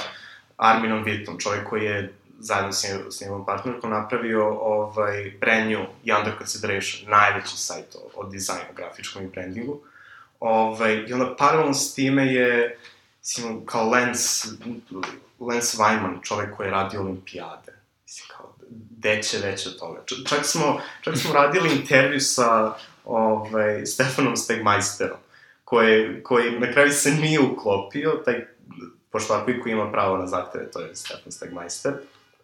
Arminom 0.58 1.04
Vitom, 1.04 1.40
čovjek 1.40 1.70
koji 1.70 1.84
je 1.84 2.14
zajedno 2.40 2.72
s, 2.72 2.84
njegov, 2.84 3.12
s 3.12 3.22
njegovom 3.22 3.46
partnerkom 3.46 3.90
napravio 3.90 4.50
ovaj, 4.50 5.34
brand 5.40 5.72
new 5.72 5.82
i 6.04 6.14
Under 6.14 6.34
Consideration, 6.38 7.10
najveći 7.10 7.58
sajt 7.58 7.96
o, 7.96 8.22
o 8.22 8.30
dizajnu, 8.30 8.74
grafičkom 8.76 9.24
i 9.24 9.28
brandingu. 9.28 9.82
Ovaj, 10.40 11.06
I 11.08 11.14
onda 11.14 11.36
paralelno 11.36 11.74
s 11.74 11.94
time 11.96 12.34
je, 12.34 12.78
mislim, 13.20 13.66
kao 13.66 13.90
Lens, 13.90 14.46
Lens 15.40 15.76
Weiman, 15.78 16.24
čovjek 16.24 16.58
koji 16.58 16.68
je 16.68 16.72
radio 16.72 17.02
olimpijade. 17.02 17.74
Mislim, 18.04 18.28
kao, 18.38 18.51
deće 19.02 19.38
veće 19.38 19.70
od 19.70 19.80
toga. 19.80 20.04
Čak 20.30 20.46
smo, 20.46 20.82
čak 21.02 21.18
smo 21.18 21.34
radili 21.34 21.76
intervju 21.76 22.20
sa 22.20 22.74
ovaj, 23.06 23.86
Stefanom 23.86 24.38
Stegmeisterom, 24.38 25.18
koji, 25.66 26.24
koji 26.24 26.60
na 26.60 26.72
kraju 26.72 26.92
se 26.92 27.12
nije 27.12 27.40
uklopio, 27.40 28.22
taj 28.26 28.46
pošto 29.12 29.34
ako 29.34 29.52
iko 29.52 29.70
ima 29.70 29.92
pravo 29.92 30.18
na 30.18 30.28
zahteve, 30.28 30.72
to 30.72 30.80
je 30.80 30.96
Stefan 30.96 31.32
Stegmeister, 31.32 31.94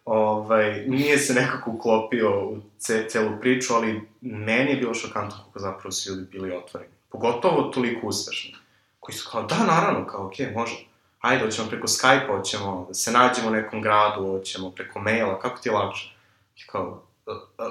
ovaj, 0.04 0.84
nije 0.86 1.18
se 1.18 1.34
nekako 1.34 1.70
uklopio 1.70 2.48
u 2.48 2.60
ce, 2.78 3.06
celu 3.08 3.40
priču, 3.40 3.74
ali 3.74 4.08
meni 4.20 4.70
je 4.70 4.76
bilo 4.76 4.94
šokantno 4.94 5.36
kako 5.46 5.58
zapravo 5.58 5.92
su 5.92 6.10
ljudi 6.10 6.26
bili 6.30 6.56
otvoreni. 6.56 6.92
Pogotovo 7.08 7.62
toliko 7.62 8.06
uspešni. 8.06 8.54
Koji 9.00 9.16
su 9.16 9.28
kao, 9.32 9.42
da, 9.42 9.58
naravno, 9.58 10.06
kao, 10.06 10.26
okej, 10.26 10.46
okay, 10.46 10.54
može. 10.54 10.84
Ajde, 11.20 11.44
hoćemo 11.44 11.68
preko 11.68 11.86
Skype-a, 11.86 12.36
hoćemo 12.36 12.84
da 12.88 12.94
se 12.94 13.12
nađemo 13.12 13.48
u 13.48 13.52
nekom 13.52 13.82
gradu, 13.82 14.26
hoćemo 14.26 14.70
preko 14.70 15.00
maila, 15.00 15.40
kako 15.40 15.58
ti 15.58 15.68
je 15.68 15.72
lakše? 15.72 16.17
Kao, 16.66 17.02
"A, 17.26 17.32
a, 17.58 17.70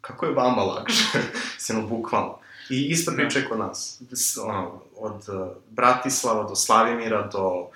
kako 0.00 0.26
je 0.26 0.32
vama 0.32 0.62
lakše? 0.62 1.18
se 1.58 1.74
no, 1.74 1.86
bukvalno. 1.86 2.38
I 2.70 2.86
ista 2.90 3.12
priča 3.16 3.38
je 3.38 3.48
kod 3.48 3.58
nas. 3.58 4.02
Ono, 4.44 4.82
od 4.96 5.28
uh, 5.28 5.48
Bratislava 5.70 6.48
do 6.48 6.54
Slavimira 6.54 7.26
do, 7.32 7.66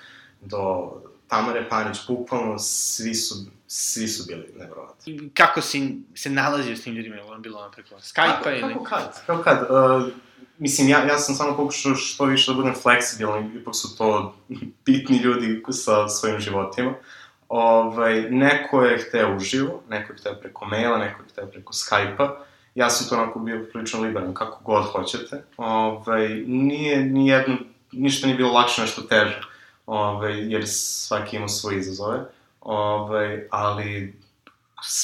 do 0.41 0.91
Tamare 1.27 1.69
Panić, 1.69 1.97
bukvalno 2.07 2.59
svi 2.59 3.15
su, 3.15 3.35
svi 3.67 4.07
su 4.07 4.23
bili 4.27 4.53
nevrovatni. 4.59 5.13
I 5.13 5.29
kako 5.29 5.61
si 5.61 6.01
se 6.15 6.29
nalazio 6.29 6.75
s 6.75 6.83
tim 6.83 6.93
ljudima, 6.93 7.15
je 7.15 7.39
bilo 7.39 7.59
ono 7.59 7.71
preko 7.71 7.95
Skype-a 7.95 8.51
ili... 8.51 8.73
Kako 8.73 8.83
kad? 8.83 9.25
Kako 9.25 9.43
kad? 9.43 9.67
Uh, 9.69 10.07
mislim, 10.57 10.89
ja, 10.89 11.05
ja 11.05 11.17
sam 11.17 11.35
samo 11.35 11.57
pokušao 11.57 11.95
što 11.95 12.25
više 12.25 12.51
da 12.51 12.55
budem 12.55 12.75
fleksibilan, 12.75 13.57
ipak 13.57 13.75
su 13.75 13.97
to 13.97 14.35
bitni 14.85 15.17
ljudi 15.17 15.63
sa 15.71 16.07
svojim 16.07 16.39
životima. 16.39 16.93
Ovaj, 17.55 18.21
neko 18.29 18.81
je 18.81 18.97
hteo 18.97 19.35
uživo, 19.35 19.81
neko 19.89 20.13
je 20.13 20.17
hteo 20.17 20.35
preko 20.35 20.65
maila, 20.65 20.97
neko 20.97 21.21
je 21.21 21.27
hteo 21.29 21.45
preko 21.45 21.73
Skype-a. 21.73 22.43
Ja 22.75 22.89
sam 22.89 23.09
to 23.09 23.15
onako 23.15 23.39
bio 23.39 23.67
prilično 23.71 24.01
liberan, 24.01 24.33
kako 24.33 24.63
god 24.63 24.83
hoćete. 24.83 25.43
Ovaj, 25.57 26.27
nije, 26.47 27.03
nijedno, 27.03 27.57
ništa 27.91 28.27
nije 28.27 28.37
bilo 28.37 28.51
lakše, 28.51 28.81
nešto 28.81 29.01
teže. 29.01 29.41
Ovaj, 29.85 30.51
jer 30.53 30.63
svaki 30.67 31.35
ima 31.37 31.47
svoje 31.47 31.77
izazove. 31.77 32.19
Ovaj, 32.61 33.47
ali 33.51 34.15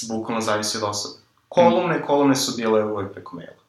bukvalno 0.09 0.41
zavisi 0.41 0.77
od 0.77 0.83
osobe. 0.83 1.21
Kolumne, 1.49 2.01
kolumne 2.01 2.35
su 2.35 2.57
bile 2.57 2.83
uvek 2.83 3.13
preko 3.13 3.35
maila. 3.35 3.63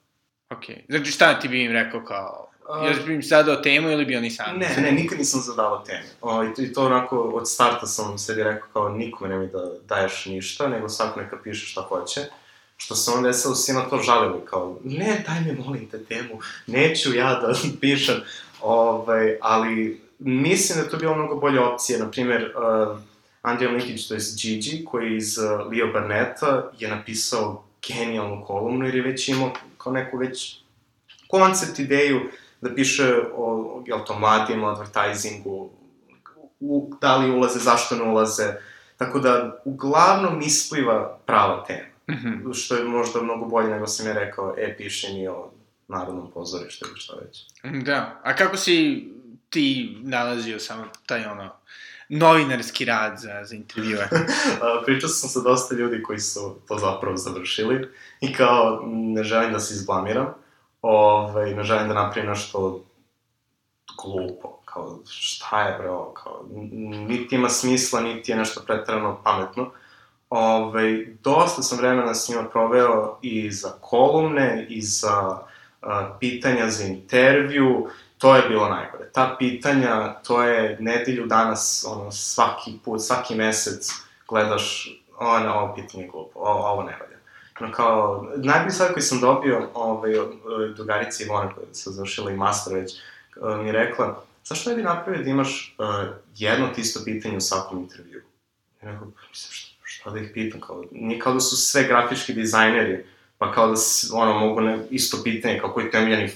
Ok. 0.50 0.64
Znači 0.88 1.10
šta 1.10 1.40
ti 1.40 1.48
bi 1.48 1.64
im 1.64 1.72
rekao 1.72 2.04
kao... 2.04 2.49
A- 2.72 2.88
Još 2.88 3.04
bi 3.06 3.14
im 3.14 3.22
zadao 3.22 3.56
temu 3.56 3.90
ili 3.90 4.04
bi 4.04 4.16
oni 4.16 4.30
sami? 4.30 4.58
Ne, 4.58 4.76
ne, 4.82 4.92
nikad 4.92 5.18
nisam 5.18 5.40
zadavao 5.40 5.78
teme. 5.78 6.04
O, 6.20 6.44
i, 6.44 6.54
to, 6.54 6.62
I 6.62 6.72
to 6.72 6.86
onako, 6.86 7.18
od 7.18 7.50
starta 7.50 7.86
sam 7.86 8.18
sebi 8.18 8.42
rekao 8.42 8.68
kao 8.72 8.88
nikome 8.88 9.28
nemoj 9.30 9.46
da 9.46 9.70
daješ 9.88 10.26
ništa, 10.26 10.68
nego 10.68 10.88
svako 10.88 11.20
neka 11.20 11.36
piše 11.44 11.66
šta 11.66 11.80
hoće. 11.80 12.20
Što 12.76 12.94
se 12.94 13.10
onda 13.10 13.28
desilo, 13.28 13.54
svi 13.54 13.72
na 13.74 13.80
to 13.88 13.98
žalili, 13.98 14.40
kao, 14.44 14.78
ne, 14.84 15.24
daj 15.26 15.40
mi 15.40 15.64
molim 15.64 15.88
te 15.90 16.04
temu, 16.04 16.38
neću 16.66 17.14
ja 17.14 17.34
da 17.34 17.54
pišem. 17.80 18.16
Ovaj, 18.60 19.36
ali 19.40 20.00
mislim 20.18 20.78
da 20.84 20.90
to 20.90 20.96
bila 20.96 21.16
mnogo 21.16 21.36
bolja 21.36 21.68
opcija. 21.68 21.98
Naprimjer, 21.98 22.52
uh, 22.56 22.98
Andrija 23.42 23.70
Linkić, 23.70 24.08
to 24.08 24.14
je 24.14 24.20
Gigi, 24.42 24.84
koji 24.84 25.10
je 25.10 25.16
iz 25.16 25.38
uh, 25.38 25.72
Leo 25.72 25.92
Barneta, 25.92 26.70
je 26.78 26.88
napisao 26.88 27.64
genijalnu 27.88 28.44
kolumnu, 28.46 28.84
jer 28.86 28.94
je 28.94 29.02
već 29.02 29.28
imao 29.28 29.52
kao 29.78 29.92
neku 29.92 30.16
već 30.18 30.56
koncept, 31.28 31.78
ideju, 31.78 32.20
da 32.60 32.74
piše 32.74 33.14
o, 33.36 33.82
jel 33.86 33.98
to, 34.06 34.18
mladim, 34.18 34.64
o 34.64 34.68
advertisingu, 34.68 35.70
u, 36.60 36.90
da 37.00 37.16
li 37.16 37.30
ulaze, 37.30 37.58
zašto 37.58 37.96
ne 37.96 38.02
ulaze, 38.02 38.54
tako 38.96 39.18
da 39.18 39.60
uglavnom 39.64 40.40
ispliva 40.40 41.18
prava 41.26 41.64
tema, 41.64 41.90
Mhm. 42.10 42.52
što 42.52 42.74
je 42.74 42.84
možda 42.84 43.22
mnogo 43.22 43.44
bolje 43.44 43.68
nego 43.68 43.86
sam 43.86 44.06
je 44.06 44.14
rekao, 44.14 44.54
e, 44.58 44.76
piše 44.76 45.12
mi 45.12 45.28
o 45.28 45.50
Narodnom 45.88 46.30
pozorištu 46.30 46.86
ili 46.90 47.00
šta 47.00 47.14
već. 47.14 47.46
Da. 47.84 48.20
A 48.22 48.36
kako 48.36 48.56
si 48.56 49.08
ti 49.48 49.96
nalazio 50.02 50.58
samo 50.58 50.84
taj 51.06 51.24
ono 51.24 51.52
novinarski 52.08 52.84
rad 52.84 53.18
za, 53.18 53.44
za 53.44 53.54
intervjue? 53.54 54.08
Pričao 54.86 55.08
sam 55.08 55.28
sa 55.30 55.40
dosta 55.40 55.74
ljudi 55.74 56.02
koji 56.02 56.18
su 56.18 56.56
to 56.68 56.78
zapravo 56.78 57.16
završili 57.16 57.88
i 58.20 58.32
kao, 58.32 58.82
ne 58.86 59.22
želim 59.22 59.52
da 59.52 59.60
se 59.60 59.74
izblamiram, 59.74 60.34
ovaj, 60.82 61.54
ne 61.54 61.64
želim 61.64 61.88
da 61.88 61.94
napravim 61.94 62.30
nešto 62.30 62.80
glupo, 64.02 64.58
kao, 64.64 64.98
šta 65.08 65.62
je 65.62 65.78
bre 65.78 65.90
ovo, 65.90 66.12
kao, 66.12 66.44
niti 67.08 67.34
ima 67.34 67.48
smisla, 67.48 68.00
niti 68.00 68.32
je 68.32 68.36
nešto 68.36 68.60
pretrano 68.66 69.20
pametno. 69.24 69.70
Ove, 70.30 71.06
dosta 71.22 71.62
sam 71.62 71.78
vremena 71.78 72.14
s 72.14 72.28
njima 72.28 72.44
proveo 72.44 73.18
i 73.22 73.50
za 73.50 73.68
kolumne, 73.80 74.66
i 74.68 74.82
za 74.82 75.38
a, 75.82 76.16
pitanja 76.20 76.70
za 76.70 76.84
intervju, 76.84 77.88
to 78.18 78.36
je 78.36 78.48
bilo 78.48 78.68
najgore. 78.68 79.10
Ta 79.12 79.36
pitanja, 79.38 80.14
to 80.14 80.42
je 80.42 80.76
nedelju 80.80 81.26
danas, 81.26 81.86
ono, 81.88 82.12
svaki 82.12 82.72
put, 82.84 83.02
svaki 83.02 83.34
mesec 83.34 83.90
gledaš, 84.28 84.88
o, 85.18 85.38
ne, 85.38 85.50
ovo 85.50 85.74
pitanje 85.74 86.04
je 86.04 86.10
glupo, 86.10 86.38
ovo, 86.38 86.66
ovo 86.66 86.82
ne 86.82 86.96
valja. 87.00 87.19
No, 87.60 87.72
kao, 87.72 88.28
najbolji 88.36 88.70
savjet 88.70 88.92
koji 88.92 89.02
sam 89.02 89.20
dobio, 89.20 89.68
ovaj, 89.74 90.18
od 90.18 90.32
drugarice 90.76 91.24
Ivone, 91.24 91.54
koja 91.54 91.74
se 91.74 91.90
završila 91.90 92.30
i 92.30 92.36
master 92.36 92.74
već, 92.74 92.92
uh, 93.36 93.60
mi 93.60 93.66
je 93.68 93.72
rekla, 93.72 94.24
zašto 94.44 94.70
ne 94.70 94.76
bi 94.76 94.82
napravio 94.82 95.22
da 95.22 95.30
imaš 95.30 95.76
uh, 95.78 96.16
jedno 96.36 96.68
te 96.74 96.80
isto 96.80 97.00
pitanje 97.04 97.36
u 97.36 97.40
svakom 97.40 97.78
intervju? 97.78 98.22
I 98.82 98.86
rekao, 98.86 99.06
mislim, 99.06 99.52
šta, 99.52 99.76
šta 99.82 100.10
da 100.10 100.18
ih 100.18 100.30
pitam, 100.34 100.60
kao, 100.60 100.84
nije 100.90 101.18
kao 101.18 101.32
da 101.34 101.40
su 101.40 101.56
sve 101.56 101.84
grafički 101.84 102.32
dizajneri, 102.32 103.04
pa 103.38 103.52
kao 103.52 103.66
da 103.66 103.76
ono, 104.12 104.38
mogu 104.38 104.60
ne, 104.60 104.78
isto 104.90 105.22
pitanje, 105.24 105.58
kao 105.58 105.72
koji 105.72 105.84
je 105.84 105.90
temeljeni 105.90 106.28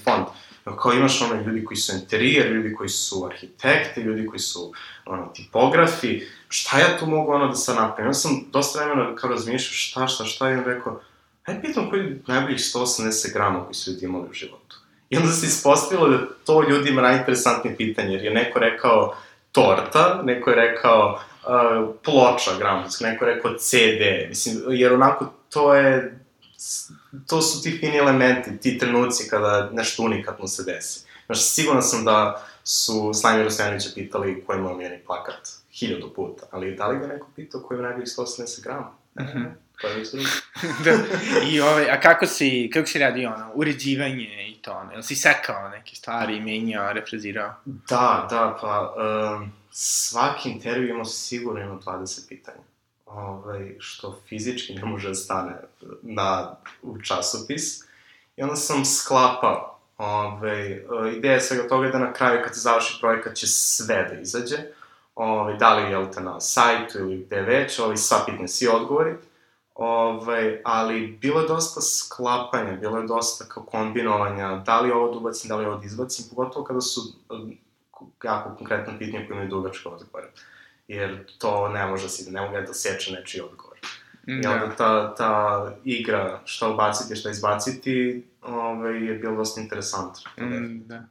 nego 0.65 0.77
kao 0.77 0.93
imaš 0.93 1.21
ono 1.21 1.41
ljudi 1.41 1.65
koji 1.65 1.77
su 1.77 1.95
interijer, 1.95 2.51
ljudi 2.51 2.73
koji 2.73 2.89
su 2.89 3.25
arhitekte, 3.25 4.01
ljudi 4.01 4.27
koji 4.27 4.39
su 4.39 4.73
ono, 5.05 5.25
tipografi, 5.33 6.21
šta 6.49 6.79
ja 6.79 6.97
tu 6.97 7.05
mogu 7.05 7.31
ono 7.31 7.47
da 7.47 7.55
sad 7.55 7.75
napravim? 7.75 8.09
Ja 8.09 8.13
sam 8.13 8.43
dosta 8.51 8.79
vremena 8.79 9.15
kao 9.15 9.29
razmišljao 9.29 9.73
šta, 9.73 10.07
šta, 10.07 10.25
šta, 10.25 10.49
i 10.49 10.53
on 10.53 10.63
rekao, 10.63 11.01
ajde 11.45 11.61
pitam 11.61 11.89
koji 11.89 11.99
je 11.99 12.21
najboljih 12.27 12.59
180 12.59 13.33
grama 13.33 13.63
koji 13.63 13.73
su 13.73 13.91
ljudi 13.91 14.05
imali 14.05 14.29
u 14.29 14.33
životu. 14.33 14.75
I 15.09 15.17
onda 15.17 15.31
se 15.31 15.45
ispostavilo 15.45 16.09
da 16.09 16.17
to 16.45 16.69
ljudima 16.69 17.01
najinteresantnije 17.01 17.77
pitanje, 17.77 18.13
jer 18.13 18.23
je 18.23 18.33
neko 18.33 18.59
rekao 18.59 19.15
torta, 19.51 20.21
neko 20.23 20.49
je 20.49 20.55
rekao 20.55 21.19
uh, 21.43 21.95
ploča 22.03 22.51
gramotska, 22.59 23.05
neko 23.05 23.25
je 23.25 23.35
rekao 23.35 23.57
CD, 23.57 24.29
mislim, 24.29 24.55
jer 24.69 24.93
onako 24.93 25.33
to 25.49 25.75
je, 25.75 26.19
to 27.27 27.41
su 27.41 27.63
ti 27.63 27.77
fini 27.79 27.97
elementi, 27.97 28.57
ti 28.57 28.77
trenuci 28.77 29.29
kada 29.29 29.69
nešto 29.73 30.03
unikatno 30.03 30.47
se 30.47 30.63
desi. 30.63 31.05
Znaš, 31.25 31.41
siguran 31.41 31.81
sam 31.81 32.05
da 32.05 32.45
su 32.63 33.11
Slajmi 33.13 33.43
Rosjanovića 33.43 33.89
pitali 33.95 34.43
koji 34.45 34.57
je 34.57 34.61
moj 34.61 34.71
omiljeni 34.71 34.99
plakat 35.05 35.49
hiljadu 35.71 36.13
puta, 36.15 36.45
ali 36.51 36.75
da 36.75 36.87
li 36.87 36.99
ga 36.99 37.07
neko 37.07 37.27
pitao 37.35 37.61
koji 37.61 37.77
je 37.77 37.81
najbolji 37.81 38.05
180 38.05 38.63
grama? 38.63 38.91
Mhm. 39.19 39.43
To 39.43 39.64
drugo. 40.11 40.29
da. 40.85 40.91
I 41.49 41.61
ovaj, 41.61 41.89
a 41.91 41.99
kako 41.99 42.25
si, 42.25 42.69
kako 42.73 42.87
si 42.87 42.99
radi 42.99 43.25
ono, 43.25 43.51
uređivanje 43.53 44.47
i 44.49 44.61
to, 44.61 44.71
ono, 44.71 44.91
jel 44.91 45.01
si 45.01 45.15
sekao 45.15 45.69
neke 45.69 45.95
stvari, 45.95 46.39
menjao, 46.39 46.93
refrazirao? 46.93 47.53
Da, 47.65 48.27
da, 48.29 48.57
pa 48.61 48.95
um, 48.97 49.51
svaki 49.71 50.49
intervju 50.49 50.89
imao 50.89 51.05
sigurno 51.05 51.61
ima 51.61 51.79
20 51.79 52.27
pitanja. 52.29 52.63
Ovaj, 53.05 53.75
što 53.79 54.19
fizički 54.29 54.73
ne 54.73 54.85
može 54.85 55.07
da 55.07 55.15
stane 55.15 55.55
na, 56.01 56.55
u 56.81 57.01
časopis. 57.01 57.83
I 58.37 58.43
onda 58.43 58.55
sam 58.55 58.85
sklapao. 58.85 59.79
Ovaj, 59.97 60.83
ideja 61.17 61.39
svega 61.39 61.67
toga 61.67 61.85
je 61.85 61.91
da 61.91 61.99
na 61.99 62.13
kraju 62.13 62.41
kad 62.43 62.55
se 62.55 62.59
završi 62.59 62.97
projekat 63.01 63.35
će 63.35 63.47
sve 63.47 64.07
da 64.09 64.21
izađe. 64.21 64.57
Ovaj, 65.15 65.57
da 65.57 65.75
li 65.75 65.91
je 65.91 66.11
te 66.11 66.21
na 66.21 66.39
sajtu 66.39 66.99
ili 66.99 67.25
gde 67.25 67.41
već, 67.41 67.79
ovaj, 67.79 67.97
sva 67.97 68.17
pitanja, 68.25 68.47
svi 68.47 68.67
odgovori. 68.67 69.15
Ovaj, 69.75 70.61
ali 70.63 71.17
bilo 71.21 71.41
je 71.41 71.47
dosta 71.47 71.81
sklapanja, 71.81 72.71
bilo 72.71 72.97
je 72.97 73.07
dosta 73.07 73.45
kao 73.45 73.63
kombinovanja, 73.63 74.55
da 74.65 74.81
li 74.81 74.91
ovo 74.91 75.11
da 75.11 75.17
ubacim, 75.17 75.49
da 75.49 75.55
li 75.55 75.65
ovo 75.65 75.75
da 75.75 75.85
izbacim, 75.85 76.25
pogotovo 76.29 76.65
kada 76.65 76.81
su 76.81 77.01
um, 77.29 77.57
jako 78.23 78.55
konkretno 78.55 78.93
pitanje 78.99 79.27
koje 79.27 79.35
imaju 79.35 79.49
dugačke 79.49 79.89
odgovore. 79.89 80.27
Jer 80.87 81.25
to 81.37 81.69
ne 81.69 81.87
može 81.87 82.09
se, 82.09 82.31
ne 82.31 82.41
mogu 82.41 82.53
da 82.67 82.73
seče 82.73 83.11
nečiji 83.11 83.41
odgovor. 83.41 83.77
I 84.27 84.41
Da. 84.41 84.51
onda 84.51 84.75
ta, 84.75 85.15
ta 85.15 85.71
igra, 85.83 86.41
šta 86.45 86.69
ubaciti, 86.69 87.15
šta 87.15 87.29
izbaciti, 87.29 88.25
ovaj, 88.41 89.05
je 89.05 89.13
bilo 89.13 89.35
dosta 89.35 89.61
interesantno. 89.61 90.31
Mm, 90.39 90.87
da. 90.87 91.03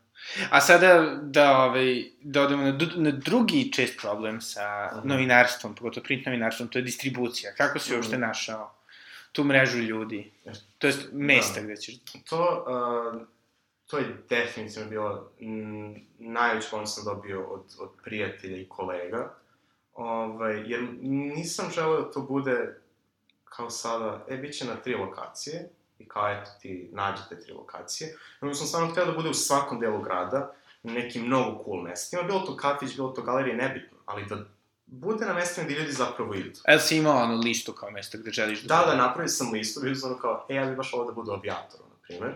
A 0.50 0.60
sada 0.60 1.18
da, 1.22 1.58
ovaj, 1.58 2.04
da 2.20 2.42
odemo 2.42 2.62
na, 2.62 2.72
na 2.96 3.10
drugi 3.10 3.72
čest 3.72 4.00
problem 4.00 4.40
sa 4.40 4.90
Mhm. 4.96 5.08
novinarstvom, 5.08 5.74
pogotovo 5.74 6.04
print 6.04 6.26
novinarstvom, 6.26 6.68
to 6.68 6.78
je 6.78 6.82
distribucija. 6.82 7.54
Kako 7.54 7.78
si 7.78 7.94
uopšte 7.94 8.16
Mhm. 8.16 8.20
našao 8.20 8.74
tu 9.32 9.44
mrežu 9.44 9.78
ljudi? 9.78 10.30
To 10.78 10.86
jest 10.86 11.08
mesta 11.12 11.60
Da. 11.60 11.66
gde 11.66 11.76
ćeš... 11.76 11.94
To, 12.28 12.64
uh, 13.14 13.22
to 13.86 13.98
je 13.98 14.16
definitivno 14.28 14.88
bilo 14.88 15.30
mm, 15.40 15.94
najveći 16.18 16.68
pomoć 16.70 16.88
sam 16.88 17.04
dobio 17.04 17.44
od, 17.44 17.62
od 17.78 17.90
prijatelja 18.04 18.56
i 18.56 18.68
kolega. 18.68 19.34
Ovaj, 19.94 20.62
jer 20.66 20.88
nisam 21.02 21.70
želeo 21.74 22.02
da 22.02 22.10
to 22.10 22.20
bude 22.20 22.80
kao 23.44 23.70
sada, 23.70 24.24
e, 24.28 24.36
bit 24.36 24.54
će 24.54 24.64
na 24.64 24.76
tri 24.76 24.94
lokacije, 24.94 25.68
i 25.98 26.08
kao, 26.08 26.28
eto, 26.28 26.50
ti 26.62 26.88
nađete 26.92 27.40
tri 27.40 27.52
lokacije. 27.52 28.16
Nego 28.40 28.54
sam 28.54 28.66
stvarno 28.66 28.90
htio 28.90 29.06
da 29.06 29.12
bude 29.12 29.28
u 29.28 29.34
svakom 29.34 29.80
delu 29.80 30.02
grada, 30.02 30.54
nekim 30.82 31.22
mnogo 31.22 31.64
cool 31.64 31.82
mestima. 31.82 32.22
Bilo 32.22 32.40
to 32.40 32.56
kafić, 32.56 32.96
bilo 32.96 33.08
to 33.08 33.22
galerije, 33.22 33.56
nebitno, 33.56 33.98
ali 34.06 34.26
da 34.26 34.36
bude 34.86 35.26
na 35.26 35.34
mestima 35.34 35.66
gde 35.66 35.74
ljudi 35.74 35.92
zapravo 35.92 36.34
idu. 36.34 36.60
El 36.64 36.78
si 36.78 36.96
imao 36.96 37.22
onu 37.22 37.38
listu 37.38 37.72
kao 37.72 37.90
mesta 37.90 38.18
gde 38.18 38.30
želiš 38.30 38.62
da... 38.62 38.76
Da, 38.76 38.90
da, 38.90 38.96
napravio 38.96 39.28
sam 39.28 39.52
listu, 39.52 39.80
bio 39.80 39.94
sam 39.94 40.10
ono 40.10 40.20
kao, 40.20 40.46
e, 40.48 40.54
ja 40.54 40.66
bih 40.66 40.76
baš 40.76 40.92
volao 40.92 41.08
da 41.08 41.14
budu 41.14 41.30
u 41.30 41.34
avijatoru, 41.34 41.84
na 41.84 41.96
primer. 42.02 42.34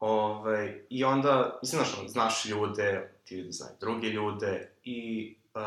Ove, 0.00 0.84
I 0.90 1.04
onda, 1.04 1.58
mislim, 1.62 1.84
znaš, 1.84 1.98
ono, 1.98 2.08
znaš 2.08 2.44
ljude, 2.44 3.12
ti 3.24 3.34
ljudi 3.36 3.52
znaju 3.52 3.72
druge 3.80 4.08
ljude 4.08 4.70
i 4.84 5.34
uh, 5.54 5.62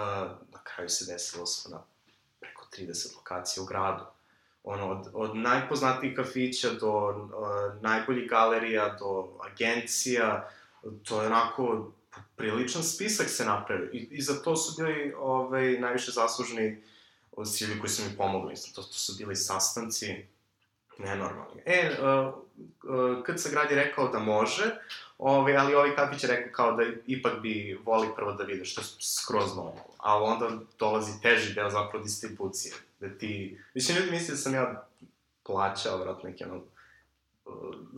na 0.52 0.64
kraju 0.64 0.90
se 0.90 1.14
desilo 1.14 1.46
smo 1.46 1.78
na 1.78 1.84
preko 2.40 2.68
30 2.78 3.16
lokacija 3.16 3.64
u 3.64 3.66
gradu. 3.66 4.04
Ono, 4.68 4.90
od, 4.90 5.08
od 5.14 5.36
najpoznatijih 5.36 6.16
kafića 6.16 6.70
do 6.70 6.92
uh, 6.92 7.82
najboljih 7.82 8.30
galerija, 8.30 8.96
do 9.00 9.28
agencija, 9.52 10.50
to 11.04 11.22
je 11.22 11.28
onako 11.28 11.92
priličan 12.36 12.84
spisak 12.84 13.30
se 13.30 13.46
napravio. 13.46 13.90
I, 13.94 14.08
i 14.12 14.22
za 14.22 14.42
to 14.42 14.56
su 14.56 14.84
bili 14.84 15.14
ovaj, 15.18 15.80
najviše 15.80 16.12
zaslužni 16.12 16.82
ljudi 17.38 17.80
koji 17.80 17.90
su 17.90 18.04
mi 18.04 18.18
pomogli. 18.18 18.56
To, 18.76 18.82
to 18.82 18.94
su 18.94 19.14
bili 19.18 19.36
sastanci 19.36 20.26
nenormalni. 20.98 21.62
E, 21.66 21.98
uh, 22.02 22.34
uh, 22.84 23.24
kad 23.24 23.42
se 23.42 23.50
grad 23.52 23.72
je 23.72 23.76
rekao 23.76 24.08
da 24.08 24.20
može, 24.20 24.64
ovaj, 25.18 25.58
ali 25.58 25.76
ovaj 25.76 25.96
kafić 25.96 26.24
je 26.24 26.30
rekao 26.30 26.52
kao 26.52 26.72
da 26.72 26.84
ipak 27.08 27.42
bi 27.42 27.80
voli 27.86 28.08
prvo 28.16 28.32
da 28.32 28.44
vide 28.44 28.66
što 28.66 28.82
je 28.82 28.86
skroz 29.02 29.56
normalno. 29.56 29.84
Ali 29.98 30.24
onda 30.24 30.50
dolazi 30.80 31.22
teži 31.22 31.54
deo 31.54 31.70
zapravo 31.70 32.04
distribucije. 32.04 32.74
Da 33.00 33.18
ti... 33.18 33.62
Mislim, 33.74 33.98
ljudi 33.98 34.12
misle 34.12 34.32
da 34.32 34.38
sam 34.38 34.54
ja 34.54 34.88
plaćao, 35.44 35.98
vratno, 35.98 36.30
neki 36.30 36.44
ono, 36.44 36.62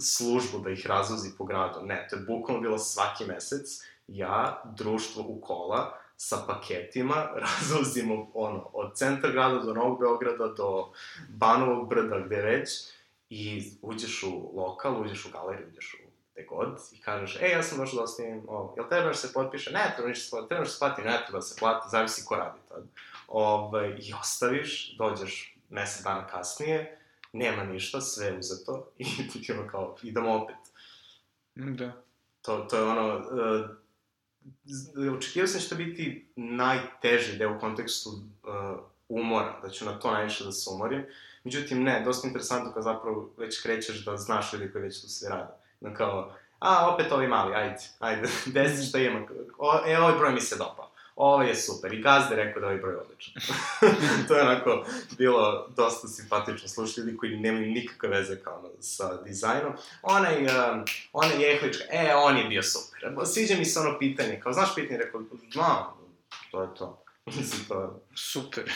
službu 0.01 0.59
da 0.59 0.69
ih 0.69 0.87
razvozi 0.87 1.29
po 1.37 1.45
gradu. 1.45 1.79
Ne, 1.81 2.07
to 2.09 2.15
je 2.15 2.21
bukvalno 2.21 2.61
bilo 2.61 2.77
svaki 2.77 3.25
mesec. 3.25 3.81
Ja, 4.07 4.63
društvo 4.77 5.23
u 5.27 5.41
kola, 5.41 5.99
sa 6.17 6.37
paketima, 6.47 7.29
razvozimo 7.45 8.31
ono, 8.33 8.69
od 8.73 8.95
centra 8.95 9.31
grada 9.31 9.59
do 9.59 9.73
Novog 9.73 9.99
Beograda, 9.99 10.47
do 10.47 10.91
Banovog 11.29 11.89
brda, 11.89 12.19
gde 12.19 12.41
već, 12.41 12.69
i 13.29 13.71
uđeš 13.81 14.23
u 14.23 14.51
lokal, 14.55 15.01
uđeš 15.01 15.25
u 15.25 15.29
galeriju, 15.31 15.67
uđeš 15.67 15.93
u 15.93 16.07
gde 16.37 16.45
god, 16.45 16.79
i 16.91 17.01
kažeš, 17.01 17.41
ej, 17.41 17.51
ja 17.51 17.63
sam 17.63 17.77
došao 17.77 17.97
da 17.97 18.03
ostavim 18.03 18.43
ovo, 18.47 18.73
jel 18.77 18.89
treba 18.89 19.07
da 19.07 19.13
se 19.13 19.33
potpiše? 19.33 19.71
Ne, 19.71 19.93
treba 19.95 20.09
ništa 20.09 20.23
se 20.23 20.29
plati, 20.29 20.47
treba 20.47 20.63
da 20.63 20.69
se 20.69 20.79
plati, 20.79 21.01
ne 21.01 21.23
treba 21.25 21.37
da 21.37 21.41
se 21.41 21.55
plati, 21.59 21.89
zavisi 21.89 22.25
ko 22.25 22.35
radi 22.35 22.59
tad. 22.69 22.83
Ove, 23.27 23.97
I 23.99 24.13
ostaviš, 24.21 24.97
dođeš 24.97 25.57
mesec 25.69 26.03
dana 26.03 26.27
kasnije, 26.27 26.99
nema 27.33 27.63
ništa, 27.63 28.01
sve 28.01 28.25
je 28.25 28.37
uzeto, 28.39 28.91
i 28.97 29.05
ti 29.29 29.51
ono 29.51 29.67
kao, 29.67 29.97
idemo 30.03 30.35
opet. 30.35 30.55
Da. 31.55 31.91
To, 32.41 32.57
to 32.57 32.77
je 32.77 32.83
ono, 32.83 33.17
uh, 33.17 33.69
očekivao 35.17 35.47
sam 35.47 35.57
da 35.57 35.63
će 35.63 35.69
to 35.69 35.75
biti 35.75 36.27
najteži 36.35 37.37
deo 37.37 37.55
u 37.55 37.59
kontekstu 37.59 38.09
uh, 38.09 38.79
umora, 39.09 39.59
da 39.61 39.69
ću 39.69 39.85
na 39.85 39.99
to 39.99 40.11
najviše 40.11 40.43
da 40.43 40.51
se 40.51 40.69
umorim. 40.69 41.05
Međutim, 41.43 41.83
ne, 41.83 42.01
dosta 42.05 42.27
interesantno 42.27 42.73
kad 42.73 42.83
zapravo 42.83 43.29
već 43.37 43.61
krećeš 43.61 44.05
da 44.05 44.17
znaš 44.17 44.53
ljudi 44.53 44.71
koji 44.71 44.83
već 44.83 45.01
tu 45.01 45.07
sve 45.07 45.29
rade. 45.29 45.53
No 45.81 45.93
kao, 45.93 46.33
a, 46.59 46.93
opet 46.93 47.11
ovi 47.11 47.27
mali, 47.27 47.55
ajde, 47.55 47.77
ajde, 47.99 48.27
desi 48.53 48.89
šta 48.89 48.99
ima. 48.99 49.27
O, 49.57 49.79
e, 49.87 49.97
ovaj 49.97 50.17
broj 50.17 50.31
mi 50.33 50.41
se 50.41 50.57
dopao. 50.57 50.91
Ovo 51.17 51.43
je 51.43 51.55
super. 51.55 51.93
I 51.93 52.01
gazde 52.01 52.35
rekao 52.35 52.61
da 52.61 52.67
je 52.67 52.71
ovaj 52.71 52.81
broj 52.81 52.95
odličan. 52.95 53.33
to 54.27 54.35
je 54.35 54.41
onako 54.41 54.85
bilo 55.17 55.67
dosta 55.69 56.07
simpatično 56.07 56.67
slušati 56.67 57.01
ljudi 57.01 57.17
koji 57.17 57.37
nemaju 57.37 57.67
nikakve 57.67 58.09
veze 58.09 58.35
kao 58.35 58.59
ono, 58.59 58.69
sa 58.79 59.21
dizajnom. 59.23 59.73
Onaj, 60.01 60.37
um, 60.37 60.85
ona 61.13 61.33
jehlička, 61.33 61.83
e, 61.91 62.15
on 62.15 62.37
je 62.37 62.43
bio 62.43 62.63
super. 62.63 62.99
Sviđa 63.25 63.55
mi 63.55 63.65
se 63.65 63.79
ono 63.79 63.99
pitanje, 63.99 64.39
kao, 64.39 64.53
znaš 64.53 64.75
pitanje, 64.75 64.99
rekao, 64.99 65.21
znam, 65.53 65.85
to 66.51 66.61
je 66.61 66.69
to. 66.75 67.03
Je... 67.27 67.43
Super. 68.15 68.71